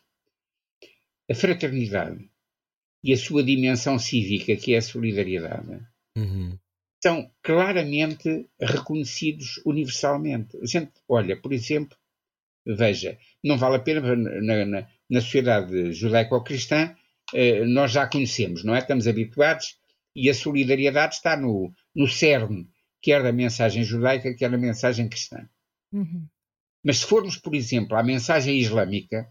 [1.30, 2.30] a fraternidade
[3.04, 5.84] e a sua dimensão cívica, que é a solidariedade,
[6.16, 6.58] uhum.
[7.02, 10.56] são claramente reconhecidos universalmente.
[10.62, 11.96] A gente olha, por exemplo,
[12.66, 16.96] veja, não vale a pena na, na, na sociedade judaico-cristã
[17.68, 18.78] nós já conhecemos, não é?
[18.78, 19.76] Estamos habituados
[20.14, 22.68] e a solidariedade está no, no cerne,
[23.00, 25.48] quer da mensagem judaica, quer da mensagem cristã.
[25.92, 26.26] Uhum.
[26.84, 29.30] Mas se formos, por exemplo, à mensagem islâmica,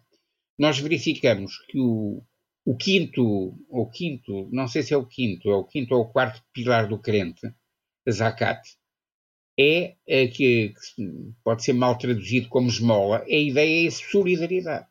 [0.58, 2.24] nós verificamos que o,
[2.66, 6.10] o quinto, ou quinto, não sei se é o quinto, é o quinto ou o
[6.10, 7.48] quarto pilar do crente,
[8.08, 8.62] a zakat,
[9.60, 14.88] é, é que, que, pode ser mal traduzido como esmola, é a ideia é solidariedade.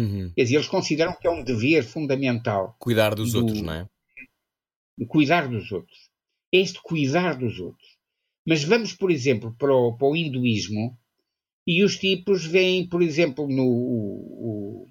[0.00, 0.32] Uhum.
[0.34, 2.74] Quer dizer, eles consideram que é um dever fundamental.
[2.78, 3.88] Cuidar dos do, outros, não é?
[5.06, 6.10] Cuidar dos outros.
[6.52, 7.98] É este cuidar dos outros.
[8.46, 10.98] Mas vamos, por exemplo, para o, para o hinduísmo
[11.66, 13.66] e os tipos veem, por exemplo, no.
[13.66, 14.86] O, o,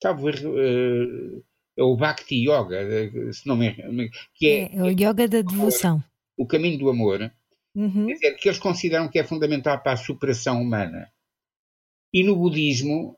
[0.00, 0.42] talvez.
[0.42, 1.44] Uh,
[1.76, 6.02] é o Bhakti Yoga, eh, se não me que é, é o Yoga da devoção.
[6.36, 7.32] O caminho do amor.
[7.74, 8.06] Uhum.
[8.06, 11.10] Quer dizer, que eles consideram que é fundamental para a superação humana.
[12.12, 13.16] E no budismo,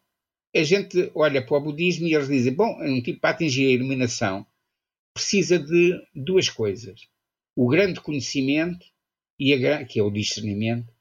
[0.54, 3.70] a gente olha para o budismo e eles dizem: bom, um tipo para atingir a
[3.70, 4.46] iluminação
[5.14, 7.08] precisa de duas coisas:
[7.56, 8.86] o grande conhecimento,
[9.38, 10.92] e a, que é o discernimento,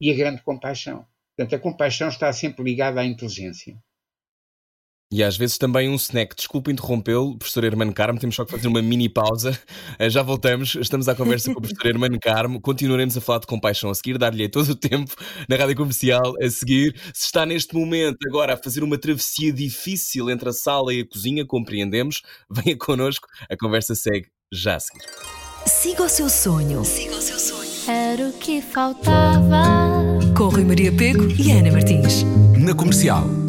[0.00, 1.06] e a grande compaixão.
[1.36, 3.82] Portanto, a compaixão está sempre ligada à inteligência.
[5.10, 6.34] E às vezes também um snack.
[6.34, 9.58] Desculpe interrompê-lo, professor Hermano Carmo, temos só que fazer uma mini pausa.
[9.98, 12.60] Eh, já voltamos, estamos à conversa com o professor Hermano Carmo.
[12.60, 15.14] Continuaremos a falar de compaixão a seguir, dar-lhe todo o tempo
[15.48, 16.94] na rádio comercial a seguir.
[17.14, 21.06] Se está neste momento agora a fazer uma travessia difícil entre a sala e a
[21.08, 22.20] cozinha, compreendemos.
[22.50, 25.04] Venha connosco, a conversa segue já a seguir.
[25.66, 26.84] Siga o seu sonho.
[26.84, 27.70] Siga o seu sonho.
[27.88, 29.64] Era o que faltava.
[30.36, 32.22] Com Rui Maria Pego e Ana Martins.
[32.58, 33.45] Na comercial.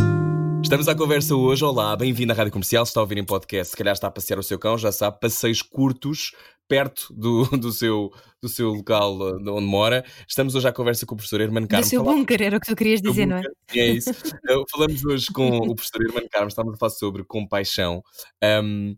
[0.63, 1.63] Estamos à conversa hoje.
[1.63, 2.85] Olá, bem-vindo à Rádio Comercial.
[2.85, 4.91] Se está a ouvir em podcast, se calhar está a passear o seu cão, já
[4.91, 6.33] sabe, passeios curtos
[6.67, 10.03] perto do, do, seu, do seu local eh, onde mora.
[10.27, 11.85] Estamos hoje à conversa com o professor Hermano Carmo.
[11.85, 13.43] Do seu bunker, era o que tu querias dizer, não é?
[13.73, 14.11] É isso.
[14.49, 18.01] Eh, falamos hoje com o professor Hermano Carmo, estamos a falar sobre compaixão.
[18.43, 18.95] Um,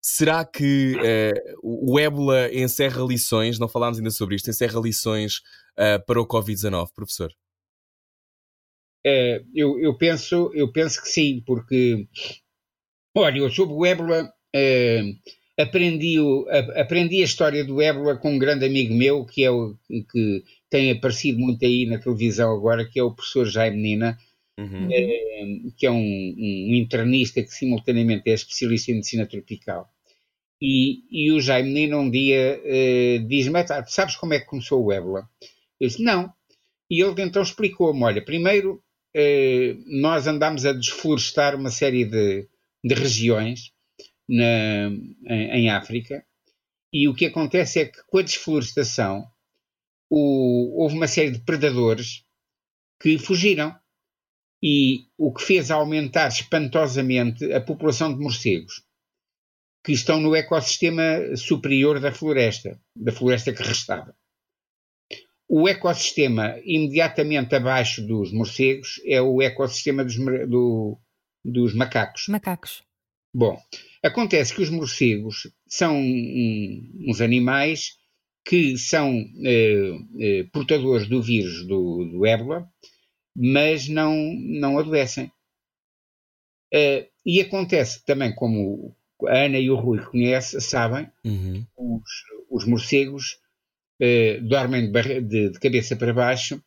[0.00, 5.38] será que uh, o ébola encerra lições, não falámos ainda sobre isto, encerra lições
[5.78, 7.32] uh, para o Covid-19, professor?
[9.06, 12.08] É, eu, eu, penso, eu penso que sim, porque,
[13.14, 15.02] olha, eu sobre o ébola é,
[15.58, 19.50] aprendi, o, a, aprendi a história do ébola com um grande amigo meu, que é
[19.50, 24.18] o que tem aparecido muito aí na televisão agora, que é o professor Jaime Nina,
[24.58, 24.88] uhum.
[24.90, 29.90] é, que é um, um, internista que simultaneamente é especialista em medicina tropical.
[30.62, 32.58] E, e o Jaime Nina um dia
[33.26, 35.28] diz-me, ah, sabes como é que começou o ébola?
[35.78, 36.32] Eu disse, não.
[36.90, 38.82] E ele então explicou-me, olha, primeiro
[39.14, 42.48] eh, nós andámos a desflorestar uma série de,
[42.82, 43.72] de regiões
[44.28, 44.88] na,
[45.28, 46.24] em, em, África
[46.92, 49.24] e o que acontece é que com a desflorestação
[50.10, 52.24] o, houve uma série de predadores
[53.00, 53.74] que fugiram
[54.62, 58.82] e o que fez aumentar espantosamente a população de morcegos
[59.84, 64.16] que estão no ecossistema superior da floresta, da floresta que restava.
[65.56, 70.16] O ecossistema imediatamente abaixo dos morcegos é o ecossistema dos,
[70.48, 70.98] do,
[71.44, 72.26] dos macacos.
[72.26, 72.82] Macacos.
[73.32, 73.56] Bom,
[74.02, 77.96] acontece que os morcegos são uns animais
[78.44, 82.68] que são eh, eh, portadores do vírus do, do ébola,
[83.32, 85.30] mas não, não adoecem.
[86.72, 88.92] Eh, e acontece também, como
[89.28, 91.64] a Ana e o Rui conhecem, sabem, uhum.
[91.76, 92.10] os,
[92.50, 93.38] os morcegos
[94.00, 96.62] eh, dormem de, de, de, cabeça para baixo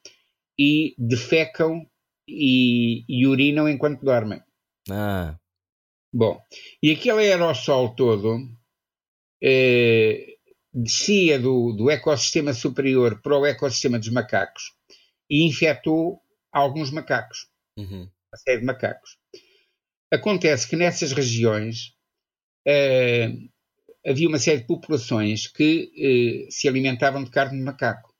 [0.57, 1.85] e defecam
[2.27, 4.41] e, e urinam enquanto dormem.
[4.89, 5.37] Ah.
[6.13, 6.41] Bom,
[6.81, 8.39] e aquele aerossol todo
[9.43, 10.37] eh,
[10.73, 14.73] descia do, do ecossistema superior para o ecossistema dos macacos
[15.29, 16.21] e infectou
[16.51, 17.47] alguns macacos,
[17.77, 18.03] uhum.
[18.03, 19.17] uma série de macacos.
[20.11, 21.93] Acontece que nessas regiões
[22.65, 23.29] eh,
[24.07, 28.13] havia uma série de populações que eh, se alimentavam de carne de macaco.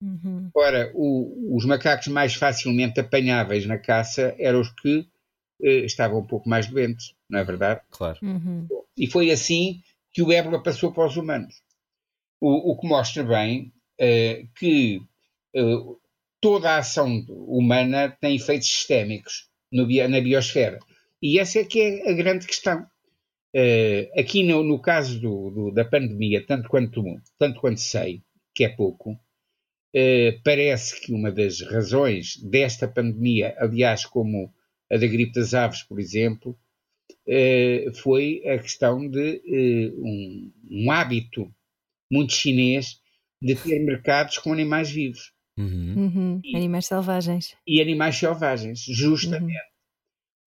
[0.00, 0.50] Uhum.
[0.54, 5.08] Ora, o, os macacos mais facilmente apanháveis na caça eram os que
[5.62, 7.80] eh, estavam um pouco mais doentes, não é verdade?
[7.90, 8.18] Claro.
[8.22, 8.66] Uhum.
[8.96, 9.80] E foi assim
[10.12, 11.62] que o ébola passou para os humanos.
[12.40, 15.00] O, o que mostra bem eh, que
[15.54, 15.76] eh,
[16.40, 20.78] toda a ação humana tem efeitos sistémicos no, na biosfera.
[21.20, 22.86] E essa é que é a grande questão.
[23.54, 27.02] Uh, aqui no, no caso do, do, da pandemia, tanto quanto,
[27.38, 28.22] tanto quanto sei,
[28.54, 34.52] que é pouco, uh, parece que uma das razões desta pandemia, aliás, como
[34.92, 36.58] a da gripe das aves, por exemplo,
[37.26, 39.42] uh, foi a questão de
[39.96, 41.50] um, um, hábito
[42.10, 43.00] muito chinês
[43.40, 45.32] de ter mercados com animais vivos.
[45.56, 45.94] Uhum.
[45.96, 46.40] Uhum.
[46.44, 47.56] E, animais selvagens.
[47.66, 49.52] E animais selvagens, justamente.
[49.52, 49.77] Uhum.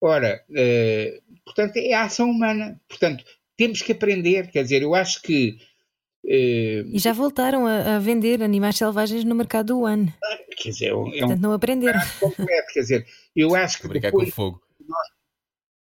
[0.02, 2.82] Ora, uh, portanto, é a ação humana.
[2.90, 3.24] Portanto,
[3.56, 4.50] temos que aprender.
[4.50, 5.58] Quer dizer, eu acho que
[6.24, 10.14] Uh, e já voltaram a, a, vender animais selvagens no mercado do One.
[10.56, 12.00] Quer dizer, é um, Portanto, não aprenderam.
[12.20, 14.62] Completo, quer dizer, eu acho que depois, com fogo.
[14.88, 15.08] Nós,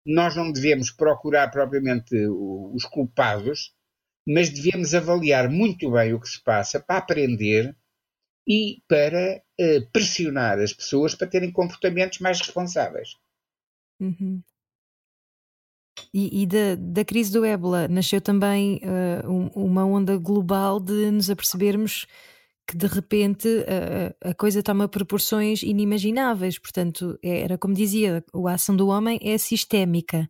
[0.05, 3.73] nós não devemos procurar propriamente os culpados,
[4.29, 7.75] mas devemos avaliar muito bem o que se passa para aprender
[8.47, 13.17] e para uh, pressionar as pessoas para terem comportamentos mais responsáveis.
[14.01, 14.43] Uhum.
[16.13, 21.11] E, e da, da, crise do ébola nasceu também uh, um, uma onda global de
[21.11, 22.07] nos apercebermos
[22.67, 26.59] que de repente uh, a coisa toma proporções inimagináveis.
[26.59, 30.29] Portanto, é, era como dizia, a ação do homem é sistémica.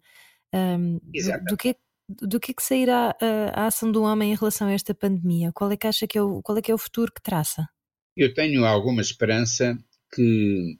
[0.55, 1.77] Um, do, do, que,
[2.09, 5.51] do que é que sairá a, a ação do homem em relação a esta pandemia?
[5.53, 7.67] Qual é que acha que é o, qual é que é o futuro que traça?
[8.17, 9.77] Eu tenho alguma esperança
[10.15, 10.79] que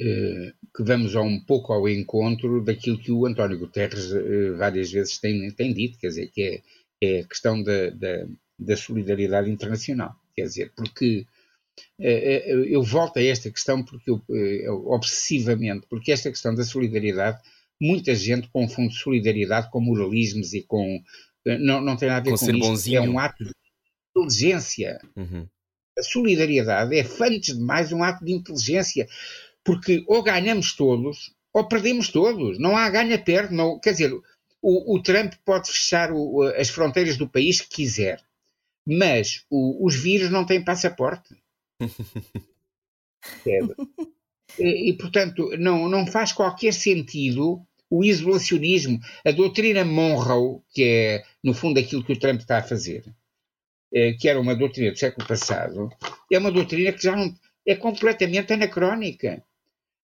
[0.00, 5.18] eh, que vamos um pouco ao encontro daquilo que o António Guterres eh, várias vezes
[5.18, 6.62] tem, tem dito, quer dizer, que é,
[7.00, 8.26] é a questão da, da,
[8.58, 10.16] da, solidariedade internacional.
[10.34, 11.26] Quer dizer, porque
[12.00, 14.20] eh, eu volto a esta questão porque eu,
[14.86, 17.40] obsessivamente, porque esta questão da solidariedade,
[17.80, 21.00] muita gente confunde solidariedade com moralismos e com.
[21.60, 22.68] Não, não tem nada a ver com, com ser isto.
[22.68, 22.98] Bonzinho.
[22.98, 23.52] É um ato de
[24.10, 24.98] inteligência.
[25.14, 25.46] Uhum.
[25.96, 29.06] A solidariedade é, antes de mais, um ato de inteligência
[29.64, 32.58] porque ou ganhamos todos ou perdemos todos.
[32.58, 33.54] Não há ganha-perde.
[33.82, 34.12] Quer dizer,
[34.60, 38.20] o, o, Trump pode fechar o, as fronteiras do país que quiser,
[38.86, 41.36] mas o, os vírus não têm passaporte.
[44.58, 51.24] e, e, portanto, não, não faz qualquer sentido o isolacionismo, a doutrina Monroe, que é,
[51.44, 53.04] no fundo, aquilo que o Trump está a fazer,
[53.92, 55.90] é, que era uma doutrina do século passado,
[56.32, 57.32] é uma doutrina que já não
[57.66, 59.44] é completamente anacrónica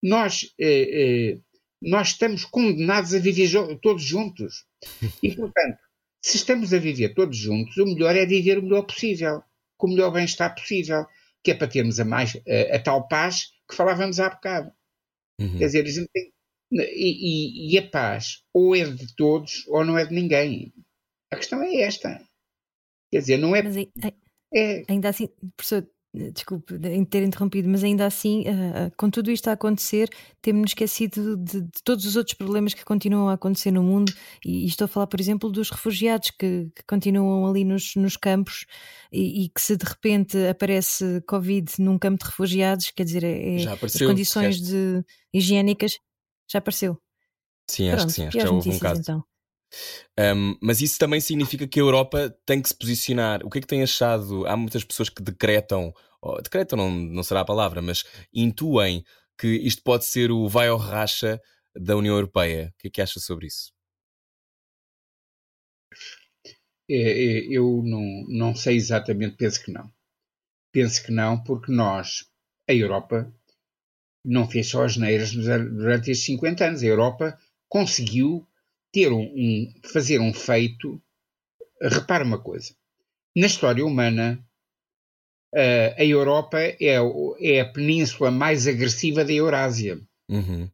[0.06, 1.39] nós, eh, eh,
[1.82, 3.49] nós estamos condenados a viver
[3.82, 4.66] todos juntos.
[5.24, 5.80] E, portanto,
[6.24, 9.41] se estamos a viver todos juntos, o melhor é viver o melhor possível,
[9.78, 11.08] com o melhor bem-estar possível,
[11.43, 14.72] que é para termos a, mais, a, a tal paz que falávamos há bocado.
[15.41, 15.58] Uhum.
[15.58, 16.32] Quer dizer, a gente tem,
[16.72, 20.72] e, e, e, a paz ou é de todos ou não é de ninguém.
[21.32, 22.22] A questão é esta.
[23.12, 23.64] Quer dizer, não é.
[23.64, 23.76] Mas,
[24.53, 25.28] é, ainda assim,
[25.58, 25.88] professor,
[26.34, 30.09] desculpe em ter interrompido, mas ainda assim, uh, com tudo isto a acontecer,
[30.41, 34.13] temos-nos esquecido de, de, todos os outros problemas que continuam a acontecer no mundo,
[34.43, 38.18] e, e estou a falar, por exemplo, dos refugiados que, que continuam ali nos, nos
[38.18, 38.66] campos
[39.11, 43.63] e, e, que se de repente aparece Covid num campo de refugiados, quer dizer, é,
[43.63, 45.03] é as condições de,
[45.34, 45.99] higiênicas
[46.49, 46.97] já apareceu.
[47.68, 49.01] Sim, Pronto, acho que sim, acho que já houve um caso.
[49.01, 49.24] Então.
[50.18, 53.46] Um, mas isso também significa que a Europa tem que se posicionar.
[53.46, 54.46] O que é que tem achado?
[54.48, 58.04] Há muitas pessoas que decretam, oh, decretam não, não será a palavra, mas
[58.34, 59.04] intuem
[59.38, 61.40] que isto pode ser o vai ao racha
[61.76, 62.74] da União Europeia.
[62.76, 63.74] O que é que acha sobre isso?
[66.90, 69.92] É, é, eu não, não sei exatamente, penso que não.
[70.72, 72.26] Penso que não, porque nós,
[72.70, 73.34] a Europa,
[74.24, 76.84] não fez só as neiras durante estes 50 anos.
[76.84, 78.48] A Europa conseguiu
[78.96, 81.02] ter um, um, fazer um feito.
[81.82, 82.74] Repara uma coisa:
[83.36, 84.41] na história humana,
[85.54, 90.00] uh, a Europa é, é, a península mais agressiva da Eurásia.
[90.30, 90.72] Uhum.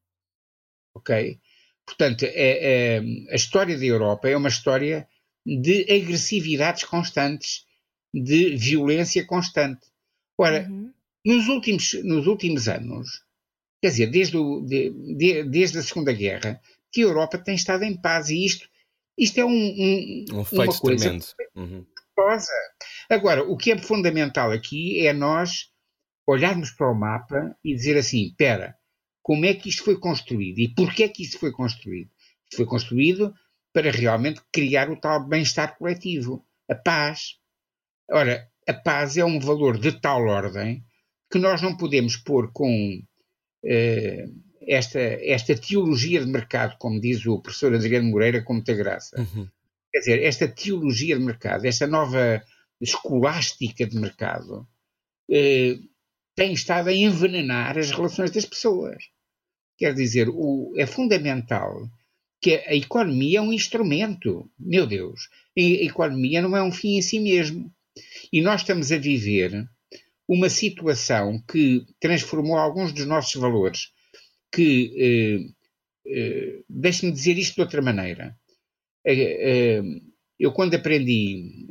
[0.96, 1.40] Ok?
[1.84, 3.00] Portanto, é, é,
[3.32, 5.08] a história da Europa é uma história
[5.44, 7.66] de agressividades constantes,
[8.14, 9.88] de violência constante.
[10.38, 10.94] Ora, uhum.
[11.26, 13.24] nos, últimos, nos últimos anos,
[13.82, 16.62] quer dizer, desde, o, de, de, desde a Segunda Guerra,
[16.92, 18.68] que a Europa tem estado em paz e isto,
[19.18, 21.26] isto é um, um, um uma coisa tremendo.
[21.56, 21.86] Uhum.
[23.10, 25.72] Agora, o que é fundamental aqui é nós
[26.28, 28.76] olharmos para o mapa e dizer assim, espera,
[29.22, 32.10] como é que isto foi construído e porquê é que isto foi construído?
[32.44, 33.34] Isto foi construído
[33.74, 37.38] para realmente criar o tal bem-estar coletivo, a paz.
[38.10, 40.84] Ora, a paz é um valor de tal ordem
[41.32, 43.02] que nós não podemos pôr com
[43.64, 44.26] eh,
[44.68, 49.20] esta, esta teologia de mercado, como diz o professor Adriano Moreira, com muita graça.
[49.20, 49.48] Uhum.
[49.92, 52.42] Quer dizer, esta teologia de mercado, esta nova
[52.80, 54.68] escolástica de mercado,
[55.30, 55.78] eh,
[56.36, 59.04] tem estado a envenenar as relações das pessoas.
[59.78, 61.90] Quer dizer, o, é fundamental
[62.42, 64.50] que a, economia é um instrumento.
[64.58, 67.72] Meu Deus, a, a economia não é um fim em si mesmo.
[68.32, 69.68] E nós estamos a viver
[70.28, 73.92] uma situação que transformou alguns dos nossos valores
[74.52, 75.54] que, eh,
[76.06, 78.38] eh, deixe-me dizer isto de outra maneira.
[79.06, 79.82] Eh,
[80.38, 81.68] eu quando aprendi,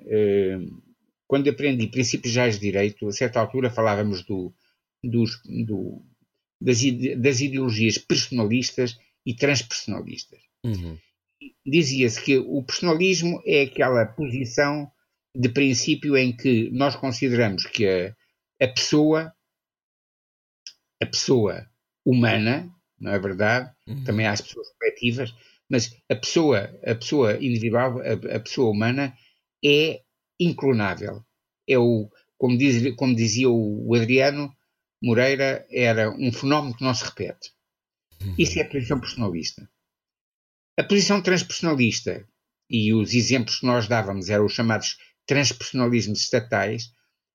[1.27, 4.55] quando aprendi princípios gerais de direito, a certa altura falávamos do,
[5.03, 6.05] dos, do,
[6.61, 6.79] das,
[7.19, 10.41] das, ideologias personalistas e transpersonalistas.
[10.65, 10.97] Uhum.
[11.67, 14.91] Dizia-se que o personalismo é aquela posição
[15.37, 18.17] de princípio em que nós consideramos que a,
[18.65, 19.33] a pessoa,
[21.03, 21.70] a pessoa
[22.05, 23.71] humana, não é verdade?
[23.87, 24.05] Uhum.
[24.05, 25.35] Também há as pessoas coletivas,
[25.69, 29.17] mas a pessoa, a pessoa individual, a, a pessoa humana
[29.65, 30.01] é
[30.39, 31.25] inclonável.
[31.69, 34.53] É o, como, diz, como dizia o Adriano
[35.03, 37.53] Moreira, era um fenómeno que não se repete.
[38.23, 38.35] Uhum.
[38.37, 39.71] Isso é a posição personalista.
[40.79, 42.27] A posição transpersonalista,
[42.69, 46.93] e os exemplos que nós dávamos eram os chamados transpersonalismos estatais,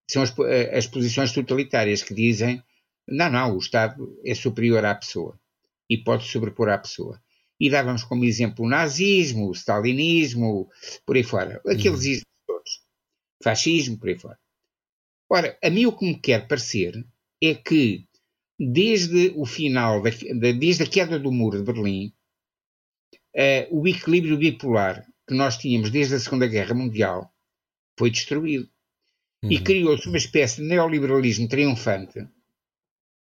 [0.09, 0.33] são as,
[0.73, 2.63] as posições totalitárias que dizem
[3.07, 5.39] não, não, o Estado é superior à pessoa
[5.89, 7.21] e pode sobrepor à pessoa.
[7.59, 10.69] E dávamos como exemplo o nazismo, o stalinismo,
[11.05, 11.61] por aí fora.
[11.67, 12.21] Aqueles uhum.
[12.47, 12.81] todos.
[13.43, 14.39] Fascismo, por aí fora.
[15.29, 17.05] Ora, a mim o que me quer parecer
[17.41, 18.07] é que
[18.59, 22.13] desde o final, da, desde a queda do muro de Berlim,
[23.35, 27.33] uh, o equilíbrio bipolar que nós tínhamos desde a Segunda Guerra Mundial
[27.97, 28.69] foi destruído.
[29.43, 29.51] Uhum.
[29.51, 32.27] E criou-se uma espécie de neoliberalismo triunfante.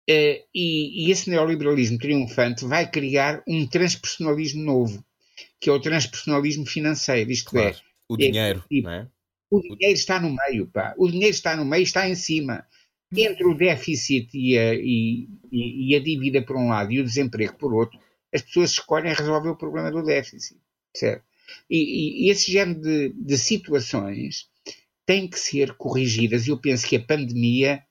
[0.08, 5.04] Uh, e, e, esse neoliberalismo triunfante vai criar um transpersonalismo novo,
[5.60, 7.30] que é o transpersonalismo financeiro.
[7.30, 7.76] Isto claro.
[7.76, 9.06] é, o dinheiro, é, tipo, é?
[9.50, 10.94] O dinheiro está no meio, pá.
[10.96, 12.66] O dinheiro está no meio, está em cima.
[13.14, 17.56] Entre o déficit e a, e, e a dívida por um lado e o desemprego
[17.56, 17.98] por outro,
[18.34, 20.58] as pessoas escolhem resolver o problema do déficit.
[20.96, 21.22] Certo?
[21.68, 24.48] E, e esse género de, de situações
[25.06, 26.46] têm que ser corrigidas.
[26.46, 27.82] E eu penso que a pandemia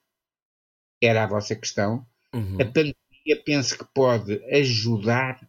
[1.00, 2.06] era a vossa questão.
[2.32, 2.56] Uhum.
[2.60, 5.40] A pandemia penso que pode ajudar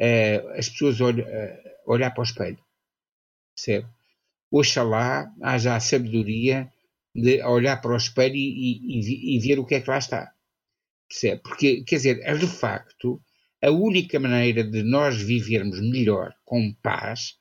[0.00, 2.58] uh, as pessoas a, olh a, olhar para o espelho.
[3.54, 3.86] Percebe?
[4.50, 6.72] Oxalá haja a sabedoria
[7.14, 10.32] de olhar para o espelho e, e, e ver o que é que lá está.
[11.08, 11.42] Percebe?
[11.42, 13.20] Porque, quer dizer, de facto,
[13.62, 17.36] a única maneira de nós vivermos melhor, com paz,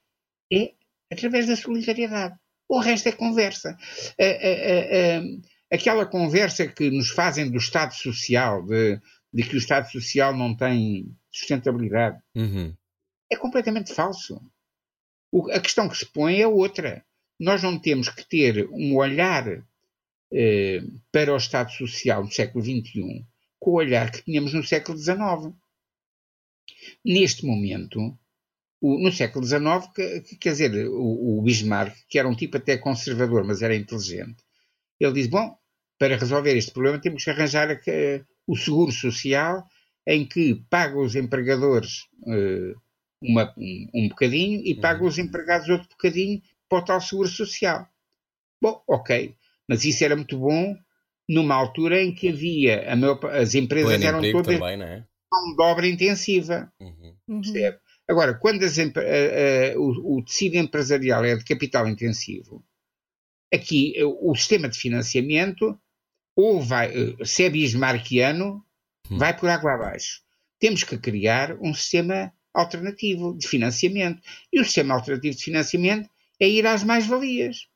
[0.51, 0.73] é
[1.11, 2.35] através da solidariedade.
[2.67, 3.77] O resto é conversa.
[5.72, 8.99] Aquela conversa que nos fazem do Estado Social, de,
[9.34, 12.76] de que o Estado Social não tem sustentabilidade, uhum.
[13.32, 14.41] é completamente falso.
[15.32, 17.05] O, a questão que se põe é outra.
[17.39, 19.63] Nós não temos que ter um olhar
[20.34, 23.26] eh, para o Estado Social do século XXI
[23.59, 25.53] com o olhar que tínhamos no século XIX.
[27.03, 28.17] Neste momento,
[28.82, 32.57] o, no século XIX, que, que, quer dizer, o, o, Bismarck, que era um tipo
[32.57, 34.43] até conservador, mas era inteligente,
[34.99, 35.55] ele diz: Bom,
[35.97, 37.79] para resolver este problema temos que arranjar a,
[38.47, 39.65] o seguro social
[40.07, 42.79] em que paga os empregadores uh,
[43.21, 47.87] uma, um, um, bocadinho e paga os empregados outro bocadinho para o tal seguro social.
[48.61, 49.35] Bom, ok,
[49.67, 50.75] mas isso era muito bom
[51.27, 55.03] numa altura em que havia, maior, as empresas eram todas também, é?
[55.31, 56.71] mão de obra intensiva.
[56.79, 57.15] Uhum.
[57.27, 57.41] uhum.
[58.09, 62.63] Agora, quando as, uh, uh, o, o, tecido empresarial é de capital intensivo,
[63.53, 65.79] aqui uh, o sistema de financiamento
[66.35, 66.93] ou vai,
[67.25, 68.63] se é bismarckiano,
[69.09, 69.17] uhum.
[69.17, 70.21] vai por água abaixo.
[70.57, 74.21] Temos que criar um sistema alternativo de financiamento.
[74.51, 77.67] E o sistema alternativo de financiamento é ir às mais-valias.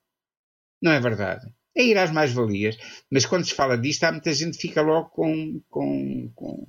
[0.81, 1.45] Não é verdade?
[1.75, 2.77] É ir às mais-valias.
[3.11, 6.67] Mas quando se fala disto, há muita gente que fica logo com, com, com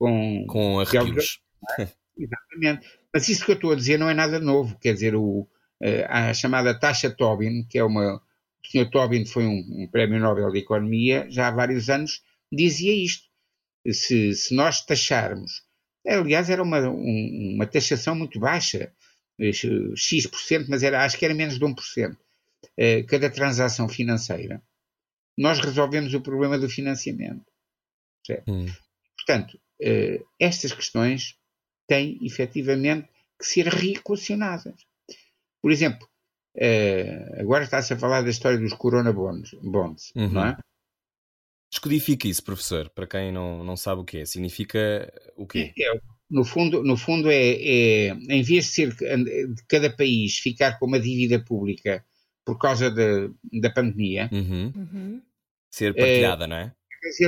[0.00, 1.40] com, com arrepios.
[2.16, 2.88] Exatamente.
[3.12, 4.78] Mas isso que eu estou a dizer não é nada novo.
[4.78, 5.46] Quer dizer, o,
[5.82, 8.16] eh, a chamada taxa Tobin, que é uma.
[8.16, 8.90] O Sr.
[8.90, 12.22] Tobin foi um, um, prémio Nobel de Economia, já há vários anos,
[12.52, 13.28] dizia isto.
[13.90, 15.62] Se, se nós taxarmos.
[16.06, 18.92] Aliás, era uma, um, uma taxação muito baixa,
[19.38, 22.16] X%, mas era, acho que era menos de 1%.
[22.76, 24.62] Eh, cada transação financeira.
[25.36, 27.46] Nós resolvemos o problema do financiamento.
[28.46, 28.66] Hum.
[29.16, 29.58] Portanto,
[30.38, 31.36] estas questões
[31.88, 33.08] têm efetivamente
[33.38, 34.86] que ser reequacionadas.
[35.62, 36.08] Por exemplo,
[36.56, 40.28] uh, agora está-se a falar da história dos Corona Bonds, bonds uhum.
[40.28, 40.56] não é?
[41.70, 44.24] Descodifica isso, professor, para quem não, não sabe o que é.
[44.24, 45.72] Significa o quê?
[45.78, 50.36] É, é, no fundo, no fundo é, é, em vez de ser de cada país
[50.38, 52.04] ficar com uma dívida pública
[52.44, 53.30] por causa de,
[53.60, 54.72] da pandemia, uhum.
[54.74, 55.22] Uhum.
[55.70, 56.74] ser partilhada, é, não é?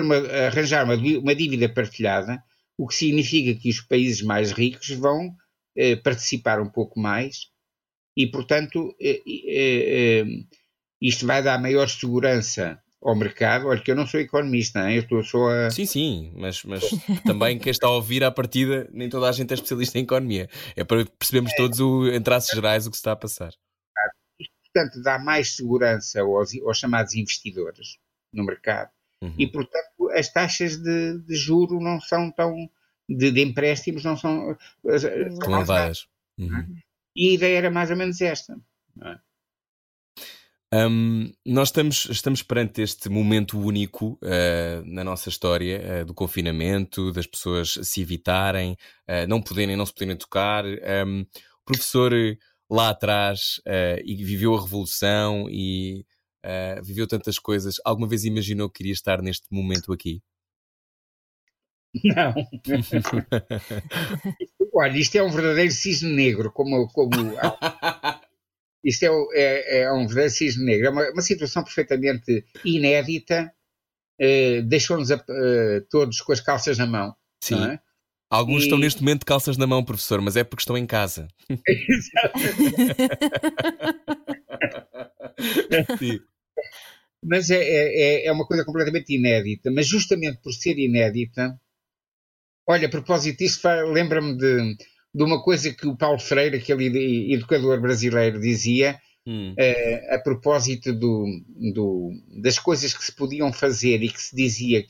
[0.00, 2.42] uma, arranjar uma, uma dívida partilhada,
[2.76, 5.36] o que significa que os países mais ricos vão
[5.76, 7.51] eh, participar um pouco mais
[8.16, 10.24] e, portanto, eh, eh,
[11.00, 13.66] isto vai dar maior segurança ao mercado.
[13.66, 14.96] Olha, que eu não sou economista, hein?
[14.96, 15.70] eu estou só a.
[15.70, 16.82] Sim, sim, mas, mas
[17.24, 20.48] também quem está a ouvir à partida, nem toda a gente é especialista em economia.
[20.76, 21.56] É para percebermos é.
[21.56, 23.52] todos, o, em traços gerais, o que se está a passar.
[24.40, 27.98] Isto, portanto, dá mais segurança aos, aos chamados investidores
[28.32, 28.90] no mercado
[29.22, 29.34] Uhum.
[29.38, 32.68] E, portanto, as taxas de, de juro não são tão.
[33.08, 34.56] de, de empréstimos não são.
[34.82, 36.08] Tão elevadas.
[36.38, 36.76] Uhum.
[37.14, 38.56] E a ideia era mais ou menos esta.
[39.02, 39.18] É?
[40.74, 47.12] Um, nós estamos, estamos perante este momento único uh, na nossa história uh, do confinamento,
[47.12, 48.72] das pessoas se evitarem,
[49.06, 50.64] uh, não poderem, não se poderem tocar.
[50.64, 52.12] Um, o professor
[52.70, 53.60] lá atrás
[54.04, 56.04] e viveu a revolução e
[56.82, 57.76] viveu tantas coisas.
[57.84, 60.20] Alguma vez imaginou que iria estar neste momento aqui?
[62.02, 62.34] Não.
[64.74, 67.10] Olha, isto é um verdadeiro cisne negro, como, como
[68.82, 70.86] Isto é, é, é um verdadeiro cisne negro.
[70.86, 73.52] É uma, uma situação perfeitamente inédita.
[74.20, 75.20] Uh, Deixou-nos uh,
[75.90, 77.14] todos com as calças na mão.
[77.40, 77.62] Sim.
[77.64, 77.78] É?
[78.30, 78.64] Alguns e...
[78.64, 81.28] estão neste momento de calças na mão, professor, mas é porque estão em casa.
[85.98, 86.20] Sim.
[87.22, 89.70] Mas é, é, é uma coisa completamente inédita.
[89.70, 91.60] Mas justamente por ser inédita,
[92.72, 93.60] olha, a propósito disso,
[93.92, 94.76] lembra-me de
[95.14, 99.52] de uma coisa que o Paulo Freire, aquele educador brasileiro, dizia hum.
[99.52, 101.26] uh, a propósito do,
[101.74, 104.84] do, das coisas que se podiam fazer e que se dizia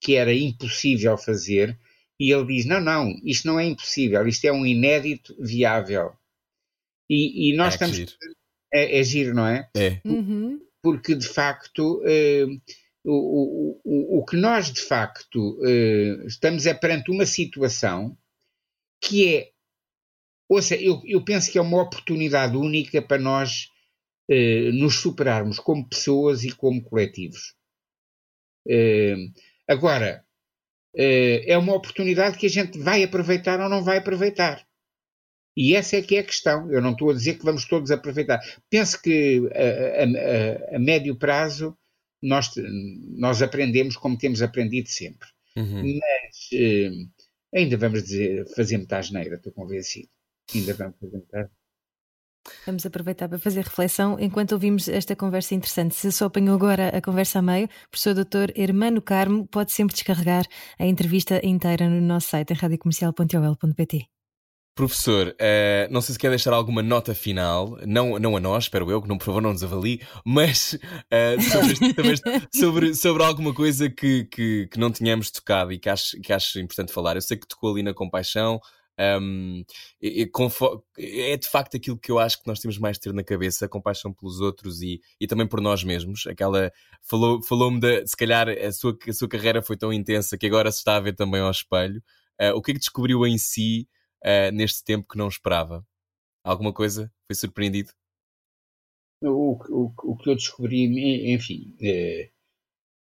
[0.00, 1.78] que era impossível fazer,
[2.18, 6.12] e ele diz: não, não, isto não é impossível, isto é um inédito viável.
[7.08, 7.96] E, e nós é estamos.
[7.96, 8.12] Giro.
[8.72, 9.68] É, é, giro, não é?
[9.76, 10.00] É.
[10.04, 10.60] Uhum.
[10.82, 12.02] Porque de facto.
[12.02, 12.60] Uh,
[13.12, 18.16] o, o, o que nós de facto uh, estamos é perante uma situação
[19.00, 19.50] que é
[20.48, 23.68] Ouça, eu, eu penso que é uma oportunidade única para nós
[24.30, 27.54] eh, nos superarmos como pessoas e como coletivos.
[28.68, 29.16] Eh,
[29.68, 30.24] agora,
[30.94, 34.64] eh, é uma oportunidade que a gente vai aproveitar ou não vai aproveitar.
[35.56, 36.70] E essa é que é a questão.
[36.70, 38.40] Eu não estou a dizer que vamos todos aproveitar.
[38.70, 41.76] Penso que a, a, a médio prazo
[42.26, 42.50] nós,
[43.16, 45.28] nós aprendemos como temos aprendido sempre.
[45.56, 45.94] Uhum.
[45.94, 46.90] Mas eh,
[47.54, 50.08] ainda vamos dizer, fazer muita asneira, estou convencido.
[50.54, 51.50] Ainda vamos apresentar.
[52.64, 55.94] Vamos aproveitar para fazer reflexão enquanto ouvimos esta conversa interessante.
[55.94, 58.52] Se só apanhou agora a conversa a meio, o professor Dr.
[58.54, 60.44] Hermano Carmo pode sempre descarregar
[60.78, 64.15] a entrevista inteira no nosso site em radiocomercial.ol.pt.
[64.76, 68.90] Professor, uh, não sei se quer deixar alguma nota final, não, não a nós, espero
[68.90, 72.20] eu, que não, por favor não nos avalie, mas uh, sobre,
[72.54, 76.60] sobre, sobre, alguma coisa que, que, que, não tínhamos tocado e que acho, que acho
[76.60, 77.16] importante falar.
[77.16, 78.60] Eu sei que tocou ali na compaixão,
[78.98, 79.64] um,
[79.98, 80.28] e,
[80.98, 83.24] e, é de facto aquilo que eu acho que nós temos mais de ter na
[83.24, 86.26] cabeça, a compaixão pelos outros e, e também por nós mesmos.
[86.26, 86.70] Aquela
[87.00, 90.70] falou, falou-me de se calhar a sua, a sua carreira foi tão intensa que agora
[90.70, 92.02] se está a ver também ao espelho.
[92.38, 93.88] Uh, o que é que descobriu em si
[94.26, 95.86] uh, neste tempo que não esperava?
[96.44, 97.12] Alguma coisa?
[97.26, 97.92] Foi surpreendido?
[99.22, 102.30] O, o, o que eu descobri, enfim, é,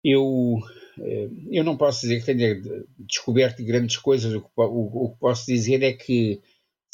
[0.05, 0.59] eu
[0.99, 2.61] eh, eu não posso dizer que tenha
[2.99, 6.43] descoberto grandes coisas, o que, o, o que posso dizer é que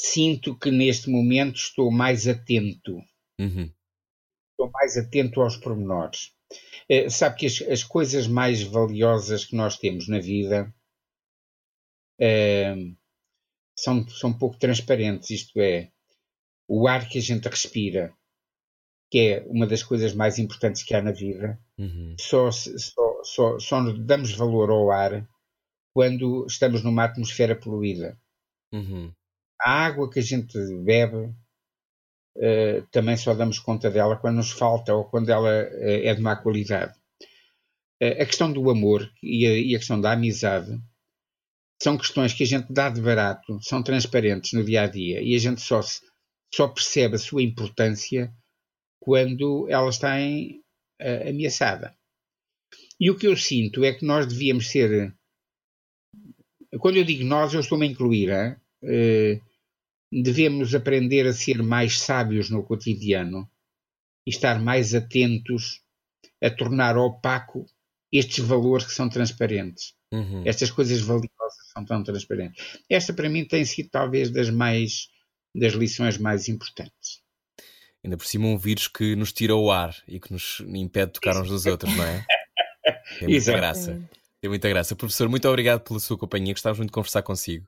[0.01, 2.97] sinto que neste momento estou mais atento.
[3.39, 3.71] Uhum.
[4.51, 6.33] Estou mais atento aos pormenores.
[6.89, 10.73] É, sabe que as, as, coisas mais valiosas que nós temos na vida
[12.19, 12.75] é,
[13.83, 15.89] são, são um pouco transparentes, isto é,
[16.67, 18.13] o ar que a gente respira,
[19.09, 22.15] que é uma das coisas mais importantes que há na vida, uhum.
[22.19, 25.27] só, só, só, só damos valor ao ar
[25.93, 28.19] quando estamos numa atmosfera poluída.
[28.71, 29.11] Uhum.
[29.59, 31.33] A água que a gente bebe
[32.37, 36.21] uh, também só damos conta dela quando nos falta ou quando ela uh, é de
[36.21, 36.93] má qualidade.
[38.01, 40.79] Uh, a questão do amor e a, e a questão da amizade
[41.81, 45.33] são questões que a gente dá de barato, são transparentes no dia a dia e
[45.33, 45.79] a gente só,
[46.53, 48.33] só percebe a sua importância
[49.01, 50.61] quando ela está em,
[51.01, 51.95] uh, ameaçada.
[52.99, 55.15] E o que eu sinto é que nós devíamos ser.
[56.79, 58.59] Quando eu digo nós, eu estou-me a incluir.
[58.83, 59.41] Uh,
[60.11, 63.49] devemos aprender a ser mais sábios no cotidiano
[64.27, 65.81] e estar mais atentos
[66.43, 67.65] a tornar opaco
[68.11, 69.93] estes valores que são transparentes.
[70.11, 70.43] Uhum.
[70.45, 71.29] Estas coisas valiosas
[71.71, 72.79] são tão transparentes.
[72.89, 75.07] Esta, para mim, tem sido talvez das mais
[75.55, 77.19] das lições mais importantes
[78.03, 81.13] ainda por cima um vírus que nos tira o ar e que nos impede de
[81.13, 82.25] tocar uns dos outros, não é?
[83.19, 83.57] Tem muita Exato.
[83.57, 84.09] graça.
[84.41, 84.95] Tem muita graça.
[84.95, 86.53] Professor, muito obrigado pela sua companhia.
[86.53, 87.67] Gostávamos muito de conversar consigo.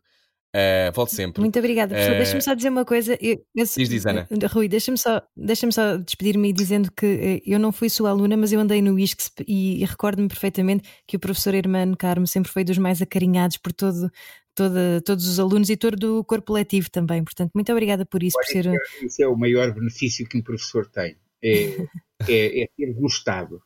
[0.54, 1.40] Uh, volte sempre.
[1.40, 2.14] Muito obrigada, professor.
[2.14, 3.18] Uh, deixa-me só dizer uma coisa.
[3.22, 4.28] Eu, eu, diz, diz, Ana.
[4.30, 8.52] Eh, Rui, deixa-me só, deixa só despedir-me dizendo que eu não fui sua aluna, mas
[8.52, 12.66] eu andei no ISCSP e, e recordo-me perfeitamente que o professor Hermano Carmo sempre foi
[12.66, 14.12] dos mais acarinhados por todo,
[14.54, 17.24] toda, todos os alunos e todo o corpo letivo também.
[17.24, 18.38] Portanto, muito obrigada por isso.
[18.38, 18.68] Olha, por ser...
[18.68, 21.78] É, isso é o maior benefício que um professor tem: é,
[22.28, 23.62] é, é ter gostado.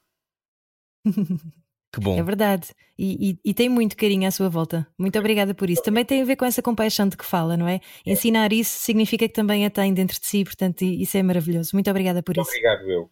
[1.95, 2.19] Que bom.
[2.19, 2.67] É verdade.
[2.99, 4.85] E, e, e, tem muito carinho à sua volta.
[4.97, 5.81] Muito obrigada por isso.
[5.81, 7.75] Também tem a ver com essa compaixão de que fala, não é?
[8.05, 8.11] é.
[8.11, 11.69] Ensinar isso significa que também a tem dentro de si, portanto, isso é maravilhoso.
[11.71, 12.57] Muito obrigada por muito isso.
[12.57, 13.09] Obrigado, eu.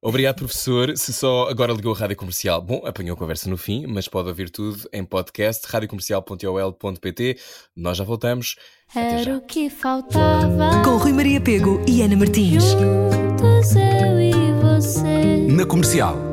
[0.00, 0.96] Obrigado, professor.
[0.96, 4.28] Se só agora ligou a rádio comercial, bom, apanhou a conversa no fim, mas pode
[4.28, 7.38] ouvir tudo em podcast radiocomercial.ol.pt.
[7.76, 8.54] Nós já voltamos.
[8.88, 10.80] Até Era o que faltava.
[10.84, 12.62] Com Rui Maria Pego e Ana Martins.
[12.66, 14.32] Juntos eu e
[14.62, 15.46] você.
[15.48, 16.31] Na comercial.